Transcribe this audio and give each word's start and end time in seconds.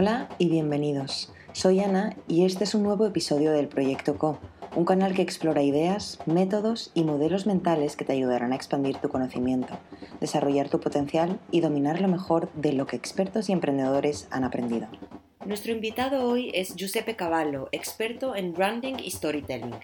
Hola 0.00 0.28
y 0.38 0.48
bienvenidos. 0.48 1.32
Soy 1.50 1.80
Ana 1.80 2.14
y 2.28 2.44
este 2.44 2.62
es 2.62 2.76
un 2.76 2.84
nuevo 2.84 3.04
episodio 3.04 3.50
del 3.50 3.66
Proyecto 3.66 4.16
Co, 4.16 4.38
un 4.76 4.84
canal 4.84 5.12
que 5.12 5.22
explora 5.22 5.60
ideas, 5.60 6.20
métodos 6.24 6.92
y 6.94 7.02
modelos 7.02 7.46
mentales 7.46 7.96
que 7.96 8.04
te 8.04 8.12
ayudarán 8.12 8.52
a 8.52 8.54
expandir 8.54 8.98
tu 8.98 9.08
conocimiento, 9.08 9.76
desarrollar 10.20 10.68
tu 10.68 10.78
potencial 10.78 11.40
y 11.50 11.62
dominar 11.62 12.00
lo 12.00 12.06
mejor 12.06 12.48
de 12.52 12.74
lo 12.74 12.86
que 12.86 12.94
expertos 12.94 13.48
y 13.48 13.52
emprendedores 13.52 14.28
han 14.30 14.44
aprendido. 14.44 14.86
Nuestro 15.44 15.72
invitado 15.72 16.28
hoy 16.28 16.52
es 16.54 16.76
Giuseppe 16.76 17.16
Cavallo, 17.16 17.68
experto 17.72 18.36
en 18.36 18.52
branding 18.52 18.98
y 19.02 19.10
storytelling. 19.10 19.74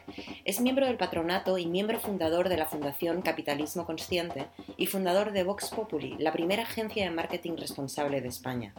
Es 0.45 0.61
miembro 0.61 0.87
del 0.87 0.97
patronato 0.97 1.59
y 1.59 1.67
miembro 1.67 1.99
fundador 1.99 2.49
de 2.49 2.57
la 2.57 2.67
Fundación 2.67 3.21
Capitalismo 3.21 3.85
Consciente 3.85 4.47
y 4.77 4.87
fundador 4.87 5.33
de 5.33 5.43
Vox 5.43 5.71
Populi, 5.71 6.15
la 6.21 6.33
primera 6.33 6.63
agencia 6.63 7.03
de 7.03 7.11
marketing 7.11 7.57
responsable 7.57 8.21
de 8.21 8.29
España. 8.29 8.75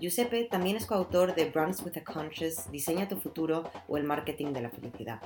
Giuseppe 0.00 0.44
también 0.44 0.76
es 0.76 0.86
coautor 0.86 1.34
de 1.34 1.46
Brands 1.46 1.82
with 1.82 1.96
a 1.96 2.04
Conscious, 2.04 2.70
Diseña 2.70 3.08
tu 3.08 3.16
futuro 3.16 3.70
o 3.88 3.96
el 3.96 4.04
marketing 4.04 4.52
de 4.52 4.62
la 4.62 4.70
felicidad. 4.70 5.20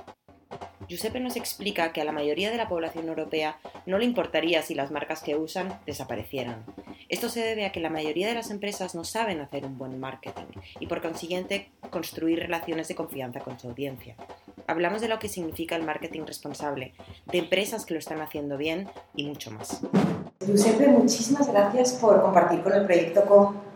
Giuseppe 0.87 1.19
nos 1.19 1.35
explica 1.35 1.91
que 1.91 2.01
a 2.01 2.05
la 2.05 2.11
mayoría 2.11 2.49
de 2.49 2.57
la 2.57 2.69
población 2.69 3.09
europea 3.09 3.59
no 3.85 3.97
le 3.97 4.05
importaría 4.05 4.61
si 4.61 4.73
las 4.73 4.91
marcas 4.91 5.21
que 5.21 5.35
usan 5.35 5.79
desaparecieran. 5.85 6.63
Esto 7.09 7.29
se 7.29 7.41
debe 7.41 7.65
a 7.65 7.71
que 7.71 7.79
la 7.79 7.89
mayoría 7.89 8.27
de 8.27 8.35
las 8.35 8.51
empresas 8.51 8.95
no 8.95 9.03
saben 9.03 9.41
hacer 9.41 9.65
un 9.65 9.77
buen 9.77 9.99
marketing 9.99 10.45
y 10.79 10.87
por 10.87 11.01
consiguiente 11.01 11.71
construir 11.89 12.39
relaciones 12.39 12.87
de 12.87 12.95
confianza 12.95 13.41
con 13.41 13.59
su 13.59 13.67
audiencia. 13.67 14.15
Hablamos 14.67 15.01
de 15.01 15.07
lo 15.07 15.19
que 15.19 15.29
significa 15.29 15.75
el 15.75 15.83
marketing 15.83 16.25
responsable, 16.25 16.93
de 17.25 17.37
empresas 17.37 17.85
que 17.85 17.93
lo 17.93 17.99
están 17.99 18.21
haciendo 18.21 18.57
bien 18.57 18.89
y 19.15 19.25
mucho 19.25 19.51
más. 19.51 19.81
Giuseppe, 20.45 20.87
muchísimas 20.87 21.47
gracias 21.47 21.93
por 21.93 22.21
compartir 22.21 22.61
con 22.61 22.73
el 22.73 22.85
proyecto 22.85 23.25
con... 23.25 23.66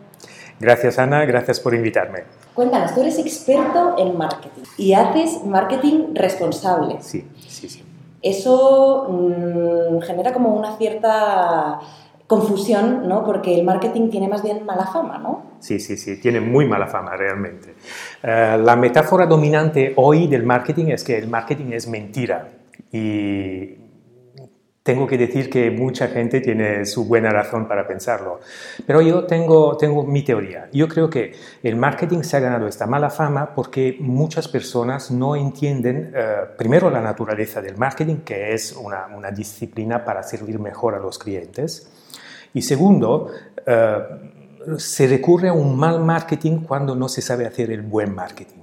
Gracias 0.60 0.98
Ana, 0.98 1.24
gracias 1.24 1.60
por 1.60 1.74
invitarme. 1.74 2.24
Cuéntanos, 2.54 2.94
tú 2.94 3.00
eres 3.00 3.18
experto 3.18 3.96
en 3.98 4.16
marketing 4.16 4.62
y 4.76 4.92
haces 4.92 5.44
marketing 5.44 6.14
responsable. 6.14 6.96
Sí, 7.00 7.26
sí, 7.48 7.68
sí. 7.68 7.84
Eso 8.22 9.08
mm, 9.08 10.00
genera 10.02 10.32
como 10.32 10.54
una 10.54 10.76
cierta 10.76 11.80
confusión, 12.26 13.08
¿no? 13.08 13.24
Porque 13.24 13.54
el 13.54 13.64
marketing 13.64 14.08
tiene 14.08 14.28
más 14.28 14.42
bien 14.42 14.64
mala 14.64 14.86
fama, 14.86 15.18
¿no? 15.18 15.42
Sí, 15.58 15.78
sí, 15.78 15.96
sí, 15.96 16.20
tiene 16.20 16.40
muy 16.40 16.66
mala 16.66 16.86
fama 16.86 17.16
realmente. 17.16 17.74
Eh, 18.22 18.58
la 18.62 18.76
metáfora 18.76 19.26
dominante 19.26 19.92
hoy 19.96 20.28
del 20.28 20.44
marketing 20.44 20.86
es 20.86 21.04
que 21.04 21.18
el 21.18 21.28
marketing 21.28 21.72
es 21.72 21.88
mentira 21.88 22.48
y 22.90 23.81
tengo 24.82 25.06
que 25.06 25.16
decir 25.16 25.48
que 25.48 25.70
mucha 25.70 26.08
gente 26.08 26.40
tiene 26.40 26.84
su 26.86 27.04
buena 27.04 27.30
razón 27.30 27.68
para 27.68 27.86
pensarlo. 27.86 28.40
Pero 28.84 29.00
yo 29.00 29.24
tengo, 29.24 29.76
tengo 29.76 30.02
mi 30.02 30.22
teoría. 30.24 30.68
Yo 30.72 30.88
creo 30.88 31.08
que 31.08 31.34
el 31.62 31.76
marketing 31.76 32.22
se 32.22 32.36
ha 32.36 32.40
ganado 32.40 32.66
esta 32.66 32.86
mala 32.86 33.08
fama 33.08 33.54
porque 33.54 33.96
muchas 34.00 34.48
personas 34.48 35.10
no 35.10 35.36
entienden, 35.36 36.12
eh, 36.14 36.36
primero, 36.58 36.90
la 36.90 37.00
naturaleza 37.00 37.62
del 37.62 37.76
marketing, 37.76 38.16
que 38.24 38.54
es 38.54 38.72
una, 38.72 39.06
una, 39.06 39.30
disciplina 39.30 40.04
para 40.04 40.22
servir 40.24 40.58
mejor 40.58 40.94
a 40.94 40.98
los 40.98 41.18
clientes. 41.18 41.88
Y 42.52 42.62
segundo, 42.62 43.30
eh, 43.64 43.98
se 44.78 45.06
recurre 45.06 45.48
a 45.48 45.52
un 45.52 45.76
mal 45.76 46.00
marketing 46.00 46.64
cuando 46.66 46.96
no 46.96 47.08
se 47.08 47.22
sabe 47.22 47.46
hacer 47.46 47.70
el 47.70 47.82
buen 47.82 48.14
marketing. 48.14 48.61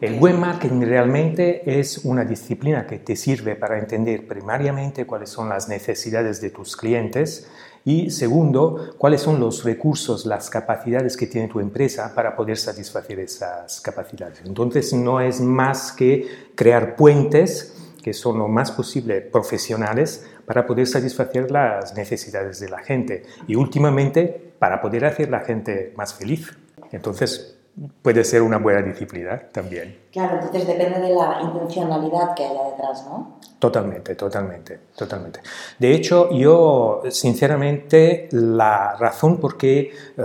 El 0.00 0.18
buen 0.18 0.40
marketing 0.40 0.80
realmente 0.80 1.78
es 1.78 1.98
una 2.04 2.24
disciplina 2.24 2.86
que 2.86 2.98
te 2.98 3.16
sirve 3.16 3.54
para 3.54 3.78
entender 3.78 4.26
primariamente 4.26 5.06
cuáles 5.06 5.30
son 5.30 5.48
las 5.48 5.68
necesidades 5.68 6.40
de 6.40 6.50
tus 6.50 6.76
clientes 6.76 7.48
y 7.84 8.10
segundo, 8.10 8.94
cuáles 8.96 9.20
son 9.20 9.38
los 9.38 9.62
recursos, 9.62 10.24
las 10.24 10.48
capacidades 10.48 11.18
que 11.18 11.26
tiene 11.26 11.48
tu 11.48 11.60
empresa 11.60 12.14
para 12.14 12.34
poder 12.34 12.56
satisfacer 12.56 13.18
esas 13.20 13.80
capacidades. 13.82 14.40
Entonces 14.46 14.92
no 14.94 15.20
es 15.20 15.40
más 15.40 15.92
que 15.92 16.26
crear 16.54 16.96
puentes 16.96 17.74
que 18.02 18.14
son 18.14 18.38
lo 18.38 18.48
más 18.48 18.70
posible 18.70 19.20
profesionales 19.20 20.26
para 20.46 20.66
poder 20.66 20.86
satisfacer 20.86 21.50
las 21.50 21.94
necesidades 21.94 22.60
de 22.60 22.68
la 22.68 22.78
gente 22.78 23.22
y 23.46 23.54
últimamente 23.54 24.52
para 24.58 24.80
poder 24.80 25.04
hacer 25.04 25.30
la 25.30 25.40
gente 25.40 25.92
más 25.96 26.14
feliz. 26.14 26.54
Entonces, 26.92 27.53
puede 28.02 28.22
ser 28.24 28.42
una 28.42 28.58
buena 28.58 28.82
disciplina 28.82 29.48
también. 29.50 29.98
Claro, 30.12 30.34
entonces 30.36 30.66
depende 30.66 31.00
de 31.00 31.14
la 31.14 31.40
intencionalidad 31.42 32.34
que 32.34 32.44
haya 32.44 32.70
detrás, 32.70 33.04
¿no? 33.06 33.40
Totalmente, 33.58 34.14
totalmente, 34.14 34.78
totalmente. 34.94 35.40
De 35.78 35.92
hecho, 35.92 36.30
yo, 36.30 37.02
sinceramente, 37.10 38.28
la 38.30 38.94
razón 38.96 39.38
por 39.38 39.56
qué 39.56 39.90
eh, 40.16 40.22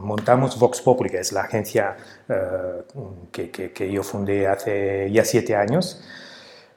montamos 0.00 0.58
Vox 0.58 0.80
Populi, 0.80 1.10
que 1.10 1.20
es 1.20 1.32
la 1.32 1.42
agencia 1.42 1.96
eh, 2.28 2.82
que, 3.30 3.50
que, 3.50 3.72
que, 3.72 3.92
yo 3.92 4.02
fundé 4.02 4.48
hace 4.48 5.10
ya 5.12 5.24
siete 5.24 5.54
años, 5.54 6.02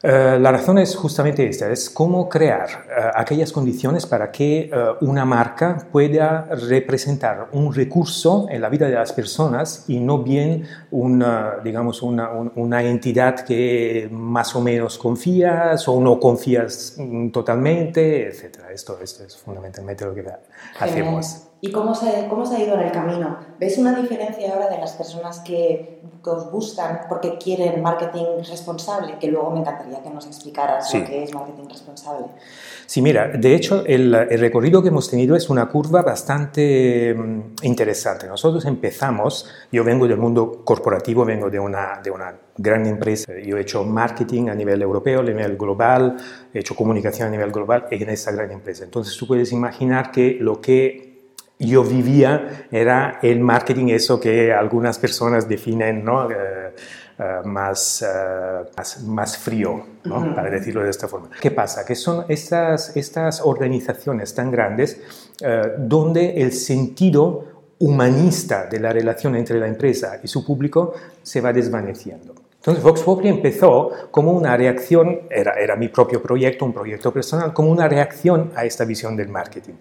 eh, 0.03 0.38
la 0.40 0.52
razón 0.52 0.78
es 0.78 0.96
justamente 0.96 1.47
esta, 1.47 1.72
es 1.72 1.90
cómo 1.90 2.30
crear 2.30 2.85
eh, 2.88 3.12
aquellas 3.16 3.52
condiciones 3.52 4.06
para 4.06 4.31
que 4.31 4.69
eh, 4.72 4.72
una 5.02 5.25
marca 5.25 5.88
pueda 5.91 6.46
representar 6.69 7.50
un 7.53 7.74
recurso 7.74 8.46
en 8.47 8.62
la 8.62 8.69
vida 8.69 8.88
de 8.88 8.94
las 8.94 9.12
personas 9.12 9.86
y 9.88 10.00
no 10.00 10.22
bien 10.22 10.68
una, 10.91 11.56
digamos, 11.63 12.03
una, 12.03 12.30
una 12.30 12.84
entidad 12.84 13.40
que 13.40 14.07
más 14.12 14.56
o 14.56 14.62
menos 14.62 15.00
confías 15.00 15.88
o 15.88 16.00
no 16.00 16.19
confías 16.19 16.94
mm, 16.97 17.30
totalmente, 17.30 18.28
etc. 18.28 18.59
Esto, 18.72 19.00
esto 19.02 19.24
es 19.24 19.36
fundamentalmente 19.36 20.06
lo 20.06 20.13
que 20.13 20.25
hacemos. 20.80 21.47
¿Y 21.59 21.72
cómo 21.72 21.95
se, 21.95 22.28
cómo 22.29 22.45
se 22.45 22.56
ha 22.56 22.63
ido 22.63 22.75
en 22.75 22.81
el 22.81 22.91
camino? 22.91 23.40
¿Ves 23.59 23.79
una 23.79 24.00
diferencia 24.00 24.53
ahora 24.53 24.69
de 24.69 24.78
las 24.78 24.94
personas 24.94 25.40
que, 25.40 25.95
os 26.23 26.51
buscan 26.51 27.03
porque 27.07 27.38
quieren 27.38 27.81
marketing 27.81 28.44
responsable? 28.50 29.18
Que 29.18 29.31
luego 29.31 29.50
me 29.51 29.62
encantaría 29.62 30.03
que 30.03 30.09
nos 30.09 30.28
explicaras 30.28 30.94
lo 30.94 31.06
que 31.06 31.23
es 31.23 31.34
marketing 31.34 31.69
responsable. 31.69 32.25
Sí, 32.85 33.01
mira, 33.01 33.29
de 33.29 33.56
hecho 33.56 33.85
el, 33.85 34.13
el, 34.13 34.40
recorrido 34.40 34.81
que 34.81 34.90
hemos 34.90 35.09
tenido 35.09 35.38
es 35.38 35.50
una 35.50 35.69
curva 35.69 36.01
bastante 36.01 37.16
mm, 37.16 37.41
interesante. 37.63 38.28
Nosotros 38.28 38.66
empezamos, 38.66 39.50
yo 39.72 39.85
vengo 39.85 40.06
del 40.06 40.18
mundo 40.18 40.63
corporativo, 40.66 41.24
vengo 41.24 41.50
de 41.50 41.59
una, 41.59 42.01
de 42.03 42.12
una 42.12 42.35
gran 42.57 42.85
empresa. 42.85 43.31
Yo 43.44 43.57
he 43.57 43.62
hecho 43.62 43.85
marketing 43.85 44.50
a 44.50 44.56
nivel 44.56 44.81
europeo, 44.81 45.22
a 45.22 45.24
nivel 45.24 45.56
global, 45.56 46.18
he 46.53 46.59
hecho 46.59 46.75
comunicación 46.75 47.29
a 47.29 47.31
nivel 47.31 47.51
global 47.51 47.85
en 47.89 48.09
esa 48.09 48.31
gran 48.31 48.51
empresa. 48.51 48.84
Entonces 48.84 49.16
tú 49.16 49.25
puedes 49.28 49.51
imaginar 49.53 50.12
que 50.12 50.38
lo 50.39 50.59
que 50.59 51.16
yo 51.59 51.84
vivía 51.84 52.68
era 52.72 53.19
el 53.22 53.40
marketing, 53.40 53.88
eso 53.88 54.19
que 54.19 54.53
algunas 54.53 55.00
personas 55.00 55.47
definen 55.47 56.03
¿no? 56.03 56.29
Eh, 56.29 56.75
eh, 57.19 57.40
más, 57.45 58.03
eh, 58.03 58.69
más, 58.78 59.03
más, 59.03 59.38
frío, 59.38 59.84
¿no? 60.03 60.35
para 60.35 60.51
decirlo 60.51 60.84
de 60.84 60.91
esta 60.91 61.07
forma. 61.07 61.29
¿Qué 61.41 61.50
pasa? 61.50 61.84
Que 61.84 61.95
son 61.95 62.25
estas, 62.28 62.95
estas 62.95 63.41
organizaciones 63.41 64.35
tan 64.35 64.51
grandes 64.51 65.01
donde 65.78 66.41
el 66.41 66.51
sentido 66.51 67.45
humanista 67.79 68.66
de 68.66 68.79
la 68.79 68.91
relación 68.91 69.35
entre 69.35 69.59
la 69.59 69.68
empresa 69.68 70.19
y 70.24 70.28
su 70.28 70.45
público 70.45 70.94
se 71.22 71.41
va 71.41 71.53
desvaneciendo. 71.53 72.34
Entonces 72.56 72.84
Vox 72.84 73.01
Populi 73.01 73.29
empezó 73.29 73.91
como 74.09 74.31
una 74.31 74.57
reacción, 74.57 75.22
era, 75.29 75.53
era 75.53 75.75
mi 75.75 75.88
propio 75.88 76.22
proyecto, 76.22 76.66
un 76.66 76.74
proyecto 76.74 77.13
personal, 77.13 77.53
como 77.53 77.69
una 77.69 77.88
reacción 77.88 78.51
a 78.56 78.66
esta 78.66 78.84
visión 78.84 79.16
del 79.16 79.29
marketing 79.29 79.75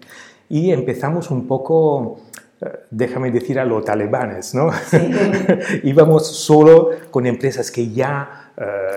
y 0.49 0.71
empezamos 0.71 1.29
un 1.31 1.47
poco, 1.47 2.19
eh, 2.61 2.65
déjame 2.91 3.31
decir, 3.31 3.59
a 3.59 3.65
los 3.65 3.83
talibanes, 3.83 4.55
¿no? 4.55 4.69
Íbamos 5.83 6.27
solo 6.27 6.91
con 7.11 7.25
empresas 7.25 7.71
que 7.71 7.91
ya 7.91 8.46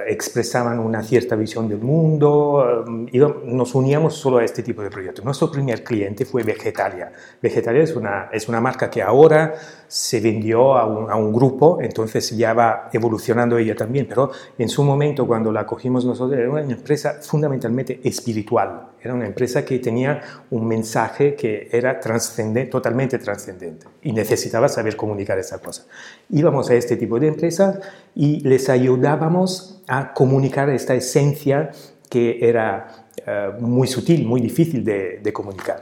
expresaban 0.07 0.79
una 0.79 1.03
cierta 1.03 1.37
visión 1.37 1.69
del 1.69 1.81
mundo, 1.81 2.87
eh, 3.13 3.21
nos 3.45 3.75
uníamos 3.75 4.15
solo 4.15 4.39
a 4.39 4.45
este 4.45 4.63
tipo 4.63 4.81
de 4.83 4.89
proyectos. 4.89 5.23
Nuestro 5.25 5.51
primer 5.51 5.85
cliente 5.85 6.25
fue 6.25 6.43
Vegetalia. 6.43 7.13
Vegetalia 7.43 7.83
es 7.83 7.95
una, 7.95 8.31
es 8.33 8.49
una 8.49 8.61
marca 8.61 8.89
que 8.89 9.03
ahora 9.03 9.55
se 9.87 10.21
vendió 10.21 10.77
a 10.77 10.87
un, 10.87 11.11
a 11.11 11.17
un, 11.17 11.33
grupo, 11.33 11.79
entonces 11.81 12.31
ya 12.31 12.55
va 12.55 12.89
evolucionando 12.93 13.59
ella 13.59 13.75
también, 13.75 14.07
pero 14.09 14.31
en 14.57 14.69
su 14.69 14.83
momento 14.83 15.27
cuando 15.27 15.53
la 15.53 15.67
cogimos 15.67 16.05
nosotros 16.05 16.39
era 16.39 16.51
una 16.51 16.61
empresa 16.63 17.19
fundamentalmente 17.21 18.01
espiritual, 18.05 18.91
era 19.03 19.15
una 19.15 19.27
empresa 19.27 19.65
que 19.65 19.79
tenía 19.79 20.21
un 20.51 20.67
mensaje 20.67 21.35
que 21.35 21.69
era 21.73 21.99
trascendente, 21.99 22.71
totalmente 22.71 23.19
trascendente 23.19 23.87
y 24.03 24.13
necesitaba 24.13 24.69
saber 24.69 24.97
comunicar 24.97 25.39
esa 25.39 25.59
cosa. 25.59 25.87
Íbamos 26.29 26.71
a 26.71 26.75
este 26.75 26.97
tipo 26.97 27.19
de 27.19 27.29
empresas 27.29 27.81
y 28.15 28.41
les 28.41 28.69
ayudábamos 28.69 29.50
a 29.87 30.15
comunicar 30.15 30.71
esta 30.71 30.95
esencia 30.95 31.71
que 32.09 32.39
era 32.41 33.07
eh, 33.27 33.51
muy 33.61 33.87
sutil, 33.87 34.27
muy 34.27 34.41
difícil 34.41 34.85
de, 34.85 35.33
comunicar. 35.33 35.81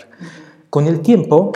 Con 0.70 0.87
el 0.87 1.00
tiempo 1.00 1.53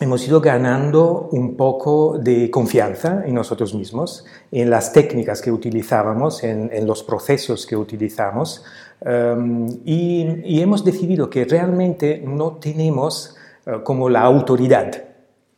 hemos 0.00 0.26
ido 0.26 0.40
ganando 0.40 1.28
un 1.32 1.56
poco 1.56 2.18
de 2.18 2.50
confianza 2.50 3.22
en 3.26 3.34
nosotros 3.34 3.74
mismos, 3.74 4.24
en 4.52 4.70
las 4.70 4.92
técnicas 4.92 5.40
que 5.40 5.50
utilizábamos, 5.50 6.44
en, 6.44 6.86
los 6.86 7.02
procesos 7.02 7.66
que 7.66 7.76
utilizamos, 7.76 8.64
em, 9.00 9.66
y, 9.84 10.60
hemos 10.60 10.84
decidido 10.84 11.30
que 11.30 11.44
realmente 11.44 12.22
no 12.24 12.58
tenemos 12.58 13.36
eh, 13.66 13.80
como 13.82 14.08
la 14.08 14.22
autoridad 14.22 15.04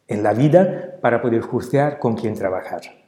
en 0.08 0.23
la 0.23 0.32
vida 0.32 0.99
para 1.00 1.20
poder 1.20 1.43
juzgar 1.43 1.99
con 1.99 2.14
quién 2.14 2.34
trabajar. 2.34 3.00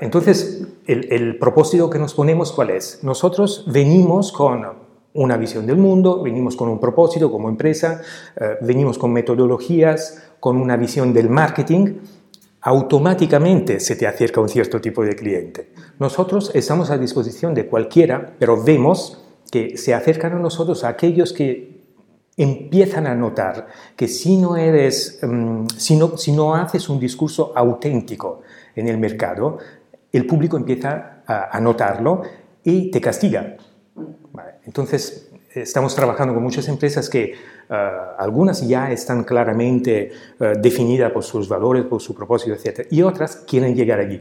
Entonces, 0.00 0.66
el, 0.86 1.38
propósito 1.38 1.90
que 1.90 1.98
nos 1.98 2.14
ponemos, 2.14 2.52
¿cuál 2.52 2.70
es? 2.70 3.00
Nosotros 3.02 3.64
venimos 3.66 4.32
con 4.32 4.64
una 5.14 5.36
visión 5.36 5.66
del 5.66 5.76
mundo, 5.76 6.22
venimos 6.22 6.56
con 6.56 6.68
un 6.68 6.80
propósito 6.80 7.30
como 7.30 7.48
empresa, 7.48 8.00
eh, 8.36 8.56
venimos 8.62 8.98
con 8.98 9.12
metodologías, 9.12 10.22
con 10.40 10.56
una 10.56 10.76
visión 10.76 11.12
del 11.12 11.28
marketing, 11.28 11.98
automáticamente 12.62 13.80
se 13.80 13.96
te 13.96 14.06
acerca 14.06 14.40
un 14.40 14.48
cierto 14.48 14.80
tipo 14.80 15.04
de 15.04 15.14
cliente. 15.16 15.72
Nosotros 15.98 16.50
estamos 16.54 16.90
a 16.90 16.98
disposición 16.98 17.54
de 17.54 17.66
cualquiera, 17.66 18.34
pero 18.38 18.62
vemos 18.62 19.22
que 19.50 19.76
se 19.76 19.92
acercan 19.92 20.32
a 20.32 20.38
nosotros 20.38 20.84
aquellos 20.84 21.32
que 21.32 21.71
empiezan 22.42 23.06
a 23.06 23.14
notar 23.14 23.66
que 23.96 24.08
si 24.08 24.36
no 24.36 24.56
eres, 24.56 25.20
mm, 25.22 25.66
si, 25.76 25.96
no, 25.96 26.16
si 26.16 26.32
no 26.32 26.54
haces 26.54 26.88
un 26.88 26.98
discurso 26.98 27.52
auténtico 27.54 28.40
en 28.74 28.88
el 28.88 28.98
mercado, 28.98 29.58
el 30.12 30.26
público 30.26 30.56
empieza 30.56 31.22
a, 31.26 31.60
notarlo 31.60 32.22
y 32.64 32.90
te 32.90 33.00
castiga. 33.00 33.56
Entonces, 34.64 35.30
estamos 35.54 35.94
trabajando 35.94 36.34
con 36.34 36.42
muchas 36.42 36.68
empresas 36.68 37.08
que 37.08 37.32
eh, 37.32 37.34
algunas 38.18 38.66
ya 38.66 38.90
están 38.90 39.24
claramente 39.24 40.12
eh, 40.38 40.52
definidas 40.60 41.12
por 41.12 41.24
sus 41.24 41.48
valores, 41.48 41.84
por 41.84 42.02
su 42.02 42.14
propósito, 42.14 42.54
etc. 42.54 42.86
Y 42.90 43.02
otras 43.02 43.36
quieren 43.36 43.74
llegar 43.74 44.00
allí 44.00 44.20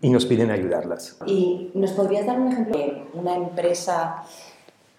y 0.00 0.10
nos 0.10 0.26
piden 0.26 0.50
ayudarlas. 0.50 1.18
¿Y 1.26 1.72
nos 1.74 1.92
podrías 1.92 2.26
dar 2.26 2.38
un 2.38 2.52
ejemplo 2.52 2.78
de 2.78 3.04
una 3.14 3.34
empresa 3.34 4.24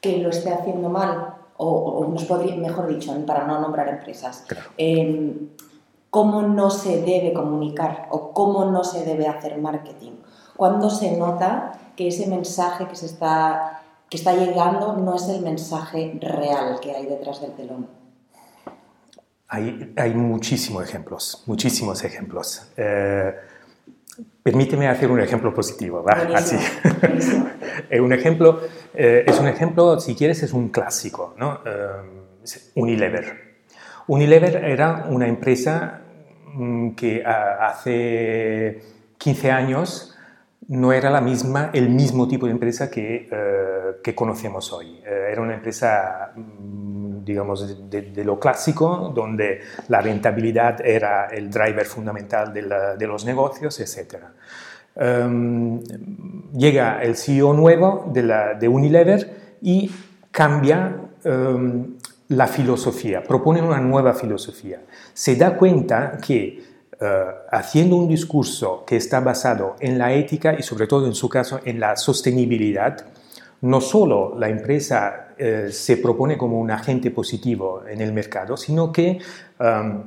que 0.01 0.17
lo 0.17 0.29
esté 0.29 0.51
haciendo 0.51 0.89
mal? 0.89 1.36
O, 1.57 2.05
nos 2.09 2.25
podría, 2.25 2.55
mejor 2.55 2.87
dicho, 2.87 3.13
para 3.25 3.45
no 3.45 3.59
nombrar 3.59 3.89
empresas. 3.89 4.45
Em, 4.77 5.49
¿Cómo 6.09 6.41
no 6.41 6.69
se 6.69 7.01
debe 7.01 7.33
comunicar 7.33 8.07
o 8.11 8.31
cómo 8.31 8.65
no 8.65 8.83
se 8.83 9.03
debe 9.03 9.27
hacer 9.27 9.57
marketing? 9.59 10.13
¿Cuándo 10.55 10.89
se 10.89 11.17
nota 11.17 11.73
que 11.95 12.07
ese 12.07 12.27
mensaje 12.27 12.87
que 12.87 12.95
se 12.95 13.07
está 13.07 13.77
que 14.09 14.17
está 14.17 14.33
llegando 14.33 14.93
no 14.93 15.15
es 15.15 15.27
el 15.27 15.41
mensaje 15.41 16.17
real 16.21 16.79
que 16.79 16.95
hay 16.95 17.05
detrás 17.05 17.41
del 17.41 17.51
telón. 17.53 17.87
Hay, 19.49 19.93
hay 19.95 20.13
muchísimos 20.13 20.83
ejemplos, 20.83 21.43
muchísimos 21.45 22.03
ejemplos. 22.03 22.69
Eh, 22.75 23.33
permíteme 24.43 24.87
hacer 24.87 25.09
un 25.11 25.19
ejemplo 25.19 25.53
positivo, 25.53 26.03
¿va? 26.03 26.13
Así. 26.35 26.57
un 27.99 28.13
ejemplo, 28.13 28.61
eh, 28.93 29.23
es 29.27 29.39
un 29.39 29.47
ejemplo, 29.47 29.99
si 29.99 30.15
quieres, 30.15 30.43
es 30.43 30.53
un 30.53 30.69
clásico, 30.69 31.35
¿no? 31.37 31.59
Eh, 31.65 32.67
Unilever. 32.75 33.57
Unilever 34.07 34.63
era 34.63 35.05
una 35.09 35.27
empresa 35.27 36.01
mm, 36.53 36.91
que 36.91 37.23
hace 37.25 38.81
15 39.17 39.51
años 39.51 40.17
no 40.67 40.91
era 40.91 41.09
la 41.09 41.21
misma, 41.21 41.69
el 41.73 41.89
mismo 41.89 42.27
tipo 42.27 42.45
de 42.45 42.51
empresa 42.51 42.89
que, 42.89 43.29
eh, 43.31 44.15
conocemos 44.15 44.71
hoy. 44.71 45.01
Eh, 45.05 45.29
era 45.31 45.41
una 45.41 45.55
empresa, 45.55 46.31
mm, 46.35 47.06
digamos, 47.27 47.89
de, 47.89 48.23
lo 48.23 48.39
clásico, 48.39 49.11
donde 49.13 49.61
la 49.89 50.01
rentabilidad 50.01 50.83
era 50.83 51.27
el 51.27 51.51
driver 51.51 51.85
fundamental 51.85 52.53
de, 52.53 53.07
los 53.07 53.25
negocios, 53.25 53.79
etc. 53.79 54.23
Em, 54.95 55.83
llega 56.53 57.03
el 57.03 57.15
CEO 57.15 57.53
nuevo 57.53 58.09
de, 58.11 58.67
Unilever 58.67 59.57
y 59.61 59.91
cambia 60.31 60.95
em, 61.23 61.97
la 62.29 62.47
filosofía, 62.47 63.21
propone 63.23 63.61
una 63.61 63.79
nueva 63.79 64.13
filosofía. 64.13 64.81
Se 65.13 65.35
da 65.35 65.55
cuenta 65.57 66.17
que 66.25 66.63
eh, 66.99 67.25
haciendo 67.51 67.95
un 67.95 68.07
discurso 68.07 68.83
que 68.83 68.95
está 68.95 69.19
basado 69.19 69.75
en 69.79 69.99
la 69.99 70.13
ética 70.13 70.55
y 70.57 70.63
sobre 70.63 70.87
todo 70.87 71.05
en 71.05 71.13
su 71.13 71.29
caso 71.29 71.59
en 71.63 71.79
la 71.79 71.95
sostenibilidad, 71.95 73.05
no 73.61 73.81
solo 73.81 74.37
la 74.37 74.49
empresa 74.49 75.29
eh, 75.37 75.69
se 75.71 75.97
propone 75.97 76.37
como 76.37 76.59
un 76.59 76.71
agente 76.71 77.11
positivo 77.11 77.83
en 77.87 78.01
el 78.01 78.13
mercado, 78.13 78.57
sino 78.57 78.91
que 78.91 79.19
um, 79.59 80.03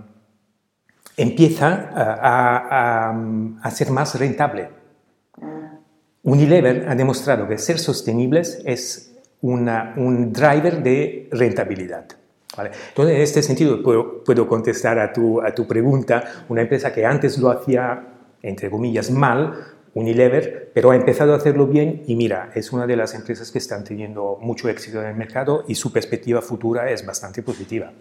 empieza 1.16 1.90
a, 1.94 3.12
a, 3.62 3.70
ser 3.70 3.90
más 3.90 4.18
rentable. 4.18 4.70
Unilever 6.22 6.88
ha 6.88 6.94
demostrado 6.94 7.46
que 7.48 7.58
ser 7.58 7.78
sostenibles 7.78 8.62
es 8.64 9.14
una, 9.42 9.94
un 9.96 10.32
driver 10.32 10.82
de 10.82 11.28
rentabilidad. 11.32 12.06
Entonces, 12.58 13.16
en 13.16 13.22
este 13.22 13.42
sentido, 13.42 13.82
puedo, 13.82 14.48
contestar 14.48 14.98
a 14.98 15.12
tu, 15.12 15.40
a 15.40 15.54
tu 15.54 15.66
pregunta. 15.66 16.44
Una 16.48 16.62
empresa 16.62 16.92
que 16.92 17.06
antes 17.06 17.38
lo 17.38 17.50
hacía, 17.50 18.08
entre 18.42 18.70
comillas, 18.70 19.10
mal, 19.10 19.54
Unilever, 19.94 20.70
pero 20.72 20.90
ha 20.90 20.96
empezado 20.96 21.32
a 21.32 21.36
hacerlo 21.36 21.66
bien 21.66 22.02
y 22.06 22.14
mira, 22.14 22.50
es 22.54 22.72
una 22.72 22.86
de 22.86 22.96
las 22.96 23.14
empresas 23.14 23.50
que 23.50 23.58
están 23.58 23.84
teniendo 23.84 24.38
mucho 24.40 24.68
éxito 24.68 25.00
en 25.00 25.08
el 25.08 25.16
mercado 25.16 25.64
y 25.66 25.74
su 25.74 25.92
perspectiva 25.92 26.40
futura 26.42 26.90
es 26.90 27.04
bastante 27.04 27.42
positiva. 27.42 27.92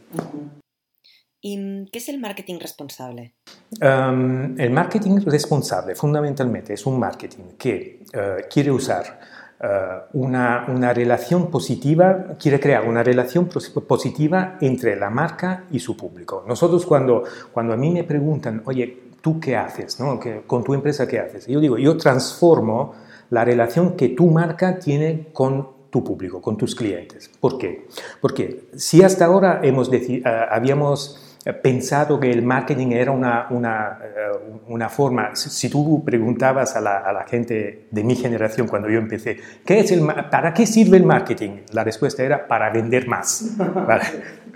¿Y 1.42 1.86
qué 1.92 2.00
es 2.00 2.10
el 2.10 2.20
marketing 2.20 2.60
responsable? 2.60 3.36
el 3.80 4.72
marketing 4.72 5.20
responsable 5.26 5.96
fundamentalmente 5.96 6.74
es 6.74 6.86
un 6.86 7.00
marketing 7.00 7.56
que 7.58 8.04
eh, 8.12 8.38
quiere 8.50 8.72
usar 8.72 9.20
eh, 9.62 9.68
una, 10.14 10.66
una, 10.68 10.94
relación 10.94 11.52
positiva, 11.52 12.36
quiere 12.40 12.60
crear 12.60 12.88
una 12.88 13.04
relación 13.04 13.48
positiva 13.48 14.58
entre 14.60 14.96
la 14.96 15.10
marca 15.10 15.66
y 15.72 15.80
su 15.80 15.96
público. 15.96 16.44
Nosotros 16.48 16.86
cuando, 16.86 17.24
cuando 17.52 17.74
a 17.74 17.78
mí 17.78 17.92
me 17.92 18.04
preguntan, 18.04 18.62
oye, 18.66 19.09
¿tú 19.22 19.40
qué 19.40 19.56
haces? 19.56 20.00
No? 20.00 20.20
¿Con 20.48 20.64
tu 20.64 20.74
empresa 20.74 21.08
qué 21.08 21.20
haces? 21.20 21.48
Yo 21.48 21.60
digo, 21.60 21.78
yo 21.78 21.98
transformo 21.98 22.94
la 23.30 23.46
relación 23.46 23.96
que 23.96 24.10
tu 24.10 24.28
marca 24.28 24.80
tiene 24.80 25.28
con 25.34 25.80
tu 25.90 26.04
público, 26.04 26.42
con 26.42 26.58
tus 26.58 26.76
clientes. 26.76 27.30
¿Por 27.40 27.58
qué? 27.58 27.88
Porque 28.22 28.70
si 28.76 29.04
hasta 29.04 29.26
ahora 29.26 29.60
hemos 29.64 29.92
eh, 29.92 30.24
habíamos 30.50 31.26
pensado 31.64 32.20
que 32.20 32.30
el 32.30 32.44
marketing 32.44 32.92
era 32.92 33.12
una, 33.12 33.48
una, 33.50 34.00
eh, 34.04 34.60
una 34.68 34.90
forma, 34.90 35.36
si 35.36 35.70
tú 35.70 36.04
preguntabas 36.04 36.76
a 36.76 36.82
la, 36.82 36.98
a 36.98 37.14
la, 37.14 37.24
gente 37.26 37.88
de 37.90 38.04
mi 38.04 38.16
generación 38.16 38.68
cuando 38.68 38.90
yo 38.90 39.00
empecé, 39.00 39.38
¿qué 39.66 39.80
es 39.80 39.92
el, 39.92 40.06
¿para 40.30 40.54
qué 40.54 40.68
sirve 40.68 40.98
el 40.98 41.06
marketing? 41.06 41.62
La 41.72 41.84
respuesta 41.84 42.24
era 42.24 42.48
para 42.48 42.70
vender 42.72 43.08
más. 43.08 43.56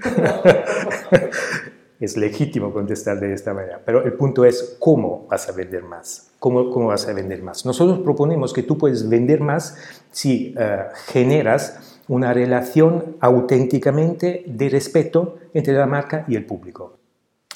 es 2.03 2.17
legítimo 2.17 2.73
contestar 2.73 3.19
de 3.19 3.33
esta 3.33 3.53
manera, 3.53 3.81
pero 3.85 4.03
el 4.03 4.13
punto 4.13 4.45
es 4.45 4.75
cómo 4.79 5.25
vas 5.29 5.47
a 5.49 5.51
vender 5.51 5.83
más. 5.83 6.31
¿Cómo, 6.39 6.69
cómo 6.69 6.87
vas 6.87 7.07
a 7.07 7.13
vender 7.13 7.41
más? 7.41 7.65
Nosotros 7.65 7.99
proponemos 7.99 8.51
que 8.51 8.63
tú 8.63 8.77
puedes 8.77 9.07
vender 9.07 9.39
más 9.39 9.77
si 10.11 10.53
uh, 10.57 10.93
generas 11.07 11.99
una 12.09 12.33
relación 12.33 13.15
auténticamente 13.21 14.43
de 14.45 14.69
respeto 14.69 15.37
entre 15.53 15.73
la 15.73 15.85
marca 15.85 16.25
y 16.27 16.35
el 16.35 16.45
público. 16.45 16.97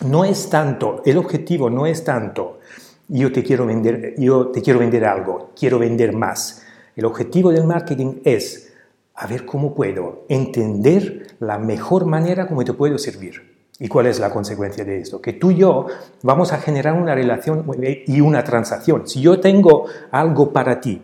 No 0.06 0.24
es 0.24 0.50
tanto, 0.50 1.02
el 1.06 1.18
objetivo 1.18 1.70
no 1.70 1.86
es 1.86 2.04
tanto 2.04 2.60
yo 3.08 3.32
te 3.32 3.44
quiero 3.44 3.66
vender, 3.66 4.16
yo 4.18 4.48
te 4.48 4.62
quiero 4.62 4.80
vender 4.80 5.06
algo, 5.06 5.52
quiero 5.58 5.80
vender 5.80 6.14
más. 6.14 6.64
El 6.96 7.06
objetivo 7.06 7.52
del 7.52 7.66
marketing 7.66 8.20
es 8.24 8.74
a 9.16 9.28
ver 9.28 9.46
cómo 9.46 9.74
puedo 9.74 10.26
entender 10.30 11.36
la 11.40 11.58
mejor 11.58 12.06
manera 12.06 12.48
como 12.48 12.64
te 12.64 12.74
puedo 12.74 12.98
servir. 12.98 13.57
¿Y 13.80 13.88
cuál 13.88 14.08
es 14.08 14.20
la 14.20 14.32
consecuencia 14.32 14.84
de 14.84 15.00
esto? 15.00 15.22
Que 15.22 15.34
tú 15.34 15.52
y 15.52 15.58
yo 15.58 15.86
vamos 16.24 16.52
a 16.52 16.58
generar 16.58 16.94
una 16.94 17.14
relación 17.14 17.66
y 18.08 18.22
una 18.22 18.44
transacción. 18.44 19.08
Si 19.08 19.22
yo 19.22 19.40
tengo 19.40 19.86
algo 20.12 20.52
para 20.52 20.80
ti 20.80 21.02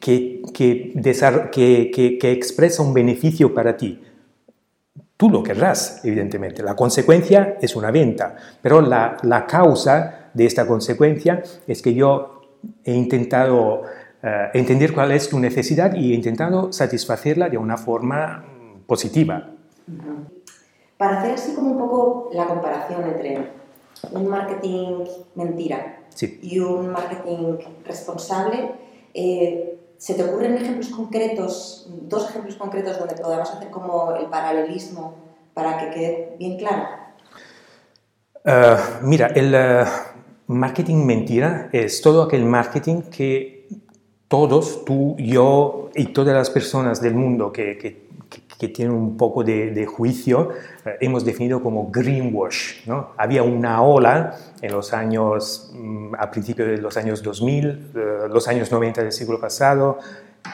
que, 0.00 0.42
que, 0.54 2.18
que, 2.18 2.32
expresa 2.32 2.82
un 2.82 2.94
beneficio 2.94 3.52
para 3.52 3.76
ti, 3.76 4.02
tú 5.16 5.28
lo 5.28 5.42
querrás, 5.42 6.00
evidentemente. 6.02 6.62
La 6.62 6.74
consecuencia 6.74 7.58
es 7.60 7.76
una 7.76 7.90
venta, 7.90 8.34
pero 8.62 8.80
la, 8.80 9.18
la 9.22 9.46
causa 9.46 10.30
de 10.32 10.46
esta 10.46 10.66
consecuencia 10.66 11.42
es 11.66 11.82
que 11.82 11.92
yo 11.92 12.40
he 12.84 12.94
intentado 12.94 13.82
eh, 14.22 14.48
entender 14.54 14.92
cuál 14.92 15.12
es 15.12 15.28
tu 15.28 15.38
necesidad 15.38 15.94
y 15.94 16.12
he 16.12 16.14
intentado 16.14 16.72
satisfacerla 16.72 17.48
de 17.48 17.58
una 17.58 17.76
forma 17.76 18.44
positiva. 18.86 19.50
Para 21.00 21.18
hacer 21.18 21.32
así 21.32 21.54
como 21.54 21.70
un 21.70 21.78
poco 21.78 22.28
la 22.34 22.44
comparación 22.44 23.04
entre 23.04 23.48
un 24.12 24.26
marketing 24.26 25.06
mentira 25.34 26.02
y 26.42 26.58
un 26.58 26.90
marketing 26.90 27.56
responsable, 27.86 28.72
eh, 29.14 29.78
¿Se 29.96 30.14
te 30.14 30.24
ocurren 30.24 30.54
ejemplos 30.54 30.88
concretos, 30.88 31.86
dos 32.08 32.30
ejemplos 32.30 32.56
concretos 32.56 32.98
donde 32.98 33.16
podamos 33.16 33.50
hacer 33.50 33.68
como 33.70 34.14
el 34.14 34.26
paralelismo 34.26 35.14
para 35.52 35.78
que 35.78 35.90
quede 35.90 36.36
bien 36.38 36.56
claro? 36.56 36.84
Eh, 38.42 38.76
mira, 39.02 39.26
el 39.26 39.54
eh, 39.54 39.84
marketing 40.46 41.04
mentira 41.04 41.68
es 41.72 42.00
todo 42.00 42.22
aquel 42.22 42.46
marketing 42.46 43.02
que 43.10 43.68
todos, 44.26 44.86
tú, 44.86 45.16
yo 45.18 45.90
y 45.94 46.06
todas 46.14 46.34
las 46.34 46.48
personas 46.48 47.02
del 47.02 47.14
mundo 47.14 47.52
que, 47.52 47.76
que, 47.76 48.08
tienen 48.68 48.94
un 48.94 49.16
poco 49.16 49.42
de, 49.42 49.86
juicio, 49.86 50.50
eh, 50.84 50.96
hemos 51.00 51.24
definido 51.24 51.62
como 51.62 51.90
greenwash. 51.90 52.86
¿no? 52.86 53.10
Había 53.16 53.42
una 53.42 53.82
ola 53.82 54.36
en 54.60 54.72
los 54.72 54.92
años, 54.92 55.72
mm, 55.74 56.14
a 56.18 56.30
principios 56.30 56.68
de 56.68 56.78
los 56.78 56.96
años 56.96 57.22
2000, 57.22 57.92
los 58.30 58.48
años 58.48 58.70
90 58.70 59.02
del 59.02 59.12
siglo 59.12 59.40
pasado, 59.40 59.98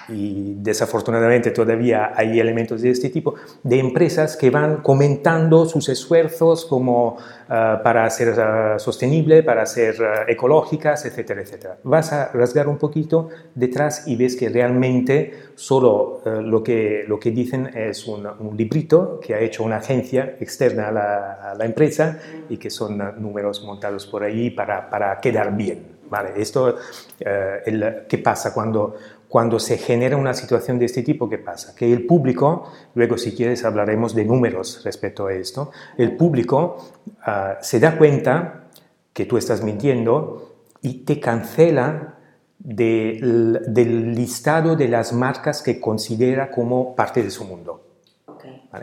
y 0.08 0.54
desafortunadamente 0.58 1.50
todavía 1.50 2.12
hay 2.14 2.38
elementos 2.38 2.82
de 2.82 2.90
este 2.90 3.10
tipo, 3.10 3.34
de 3.62 3.78
empresas 3.78 4.36
que 4.36 4.50
van 4.50 4.78
comentando 4.78 5.66
sus 5.66 5.88
esfuerzos 5.88 6.64
como 6.64 7.16
ah, 7.48 7.80
para 7.82 8.08
ser 8.10 8.38
ah, 8.40 8.78
sostenible, 8.78 9.42
para 9.42 9.66
ser 9.66 9.96
ah, 10.02 10.24
ecológicas, 10.28 11.04
etcétera, 11.04 11.42
etcétera. 11.42 11.78
Vas 11.82 12.12
a 12.12 12.28
rasgar 12.32 12.68
un 12.68 12.78
poquito 12.78 13.28
detrás 13.54 14.06
y 14.06 14.16
ves 14.16 14.36
que 14.36 14.48
realmente 14.48 15.46
solo 15.54 16.20
lo, 16.24 16.62
que, 16.62 17.04
lo 17.08 17.18
que 17.18 17.30
dicen 17.30 17.70
es 17.74 18.06
un, 18.06 18.26
librito 18.56 19.20
que 19.20 19.34
ha 19.34 19.40
hecho 19.40 19.64
una 19.64 19.76
agencia 19.76 20.36
externa 20.40 20.88
a 20.88 21.54
la, 21.54 21.64
empresa 21.64 22.18
y 22.48 22.58
que 22.58 22.70
son 22.70 22.98
números 23.18 23.62
montados 23.64 24.06
por 24.06 24.22
ahí 24.22 24.50
para, 24.50 24.88
para 24.88 25.18
quedar 25.20 25.56
bien. 25.56 25.96
Vale, 26.08 26.30
esto, 26.36 26.76
el, 27.18 28.04
¿qué 28.08 28.18
pasa 28.18 28.54
cuando 28.54 28.94
cuando 29.28 29.58
se 29.58 29.76
genera 29.78 30.16
una 30.16 30.34
situación 30.34 30.78
de 30.78 30.86
este 30.86 31.02
tipo, 31.02 31.28
¿qué 31.28 31.38
pasa? 31.38 31.74
Que 31.74 31.92
el 31.92 32.06
público, 32.06 32.70
luego 32.94 33.18
si 33.18 33.34
quieres 33.34 33.64
hablaremos 33.64 34.14
de 34.14 34.24
números 34.24 34.82
respecto 34.84 35.26
a 35.26 35.34
esto, 35.34 35.70
el 35.96 36.16
público 36.16 36.76
ah, 37.22 37.58
se 37.60 37.80
da 37.80 37.98
cuenta 37.98 38.66
que 39.12 39.26
tú 39.26 39.36
estás 39.36 39.62
mintiendo 39.62 40.56
y 40.82 41.04
te 41.04 41.18
cancela 41.18 42.18
del, 42.58 44.14
listado 44.14 44.76
de 44.76 44.88
las 44.88 45.12
marcas 45.12 45.62
que 45.62 45.80
considera 45.80 46.50
como 46.50 46.94
parte 46.94 47.22
de 47.22 47.30
su 47.30 47.44
mundo. 47.44 47.82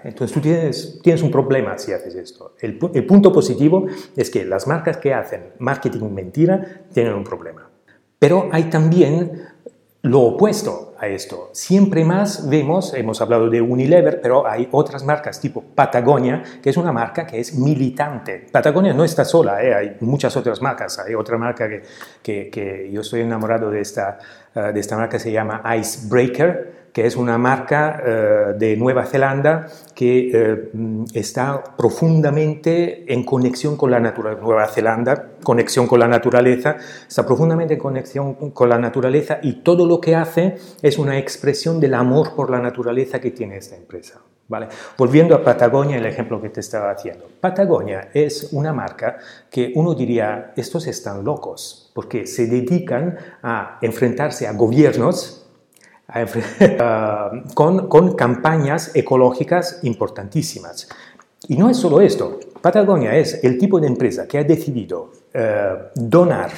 Entonces 0.03 0.33
tú 0.33 0.41
tienes, 0.41 1.00
tienes, 1.03 1.21
un 1.21 1.29
problema 1.29 1.77
si 1.77 1.93
haces 1.93 2.15
esto. 2.15 2.55
El, 2.59 2.79
el 2.93 3.05
punto 3.05 3.31
positivo 3.31 3.85
es 4.15 4.29
que 4.31 4.43
las 4.43 4.65
marcas 4.65 4.97
que 4.97 5.13
hacen 5.13 5.51
marketing 5.59 6.09
mentira 6.09 6.83
tienen 6.91 7.13
un 7.13 7.23
problema. 7.23 7.69
Pero 8.17 8.50
hay 8.51 8.63
también 8.69 9.43
lo 10.03 10.19
opuesto 10.19 10.95
a 11.00 11.07
esto. 11.07 11.50
Siempre 11.53 12.03
más 12.03 12.50
vemos, 12.50 12.93
hemos 12.93 13.22
hablado 13.22 13.50
de 13.50 13.62
Unilever, 13.62 14.19
pero 14.22 14.45
hay 14.45 14.67
otras 14.72 15.03
marcas 15.05 15.39
tipo 15.39 15.62
Patagonia, 15.62 16.43
que 16.62 16.69
es 16.69 16.77
una 16.77 16.91
marca 16.91 17.25
que 17.25 17.39
es 17.39 17.55
militante. 17.55 18.45
Patagonia 18.51 18.93
no 18.93 19.05
está 19.05 19.24
sola, 19.24 19.63
¿eh? 19.63 19.74
hay 19.74 19.98
muchas 20.01 20.36
otras 20.36 20.62
marcas. 20.62 21.00
Hay 21.00 21.15
otra 21.15 21.38
marca 21.38 21.69
que, 22.22 22.50
que, 22.50 22.89
yo 22.91 23.00
estoy 23.00 23.22
enamorado 23.22 23.72
de 23.72 23.79
esta, 23.79 24.19
eh, 24.53 24.72
de 24.74 24.79
esta 24.79 24.98
marca, 24.98 25.17
se 25.17 25.31
llama 25.31 25.63
Icebreaker 25.77 26.83
que 26.93 27.07
es 27.07 27.15
una 27.15 27.39
marca 27.39 28.01
eh, 28.05 28.53
de 28.55 28.77
Nueva 28.77 29.05
Zelanda 29.05 29.67
que 29.95 30.29
eh, 30.31 30.69
está 31.13 31.63
profundamente 31.75 33.12
en 33.12 33.23
conexión 33.23 33.75
con 33.75 33.89
la 33.89 34.00
naturaleza. 34.00 34.41
Nueva 34.41 34.67
Zelanda, 34.67 35.29
conexión 35.43 35.88
con 35.88 36.00
la 36.00 36.07
naturaleza, 36.07 36.77
está 37.07 37.25
profundamente 37.25 37.73
en 37.73 37.79
conexión 37.79 38.51
con 38.51 38.69
la 38.69 38.77
naturaleza 38.77 39.39
y 39.41 39.63
todo 39.63 39.88
lo 39.88 40.00
que 40.00 40.15
hace 40.15 40.55
es 40.83 41.00
una 41.00 41.17
expresión 41.17 41.79
del 41.79 41.95
amor 41.95 42.35
por 42.35 42.51
la 42.51 42.59
naturaleza 42.59 43.19
que 43.19 43.31
tiene 43.31 43.57
esta 43.57 43.75
empresa. 43.75 44.21
¿Vale? 44.45 44.67
Volviendo 44.97 45.33
a 45.33 45.43
Patagonia, 45.43 45.97
el 45.97 46.05
ejemplo 46.05 46.39
que 46.41 46.50
te 46.50 46.59
estaba 46.59 46.91
haciendo. 46.91 47.27
Patagonia 47.39 48.09
es 48.13 48.50
una 48.51 48.73
marca 48.73 49.17
que 49.50 49.71
uno 49.73 49.95
diría, 49.95 50.51
estos 50.57 50.85
están 50.85 51.23
locos, 51.23 51.91
porque 51.95 52.27
se 52.27 52.45
dedican 52.47 53.17
a 53.41 53.79
enfrentarse 53.81 54.45
a 54.45 54.53
gobiernos 54.53 55.42
con, 57.53 58.15
campañas 58.15 58.96
ecológicas 58.96 59.79
importantísimas. 59.84 60.88
Y 61.48 61.58
no 61.58 61.70
es 61.70 61.77
solo 61.77 62.01
esto. 62.01 62.39
Patagonia 62.62 63.15
es 63.15 63.43
el 63.43 63.58
tipo 63.58 63.79
de 63.79 63.88
empresa 63.88 64.27
que 64.27 64.38
ha 64.38 64.43
decidido 64.43 65.12
eh, 65.34 65.75
donar 65.96 66.51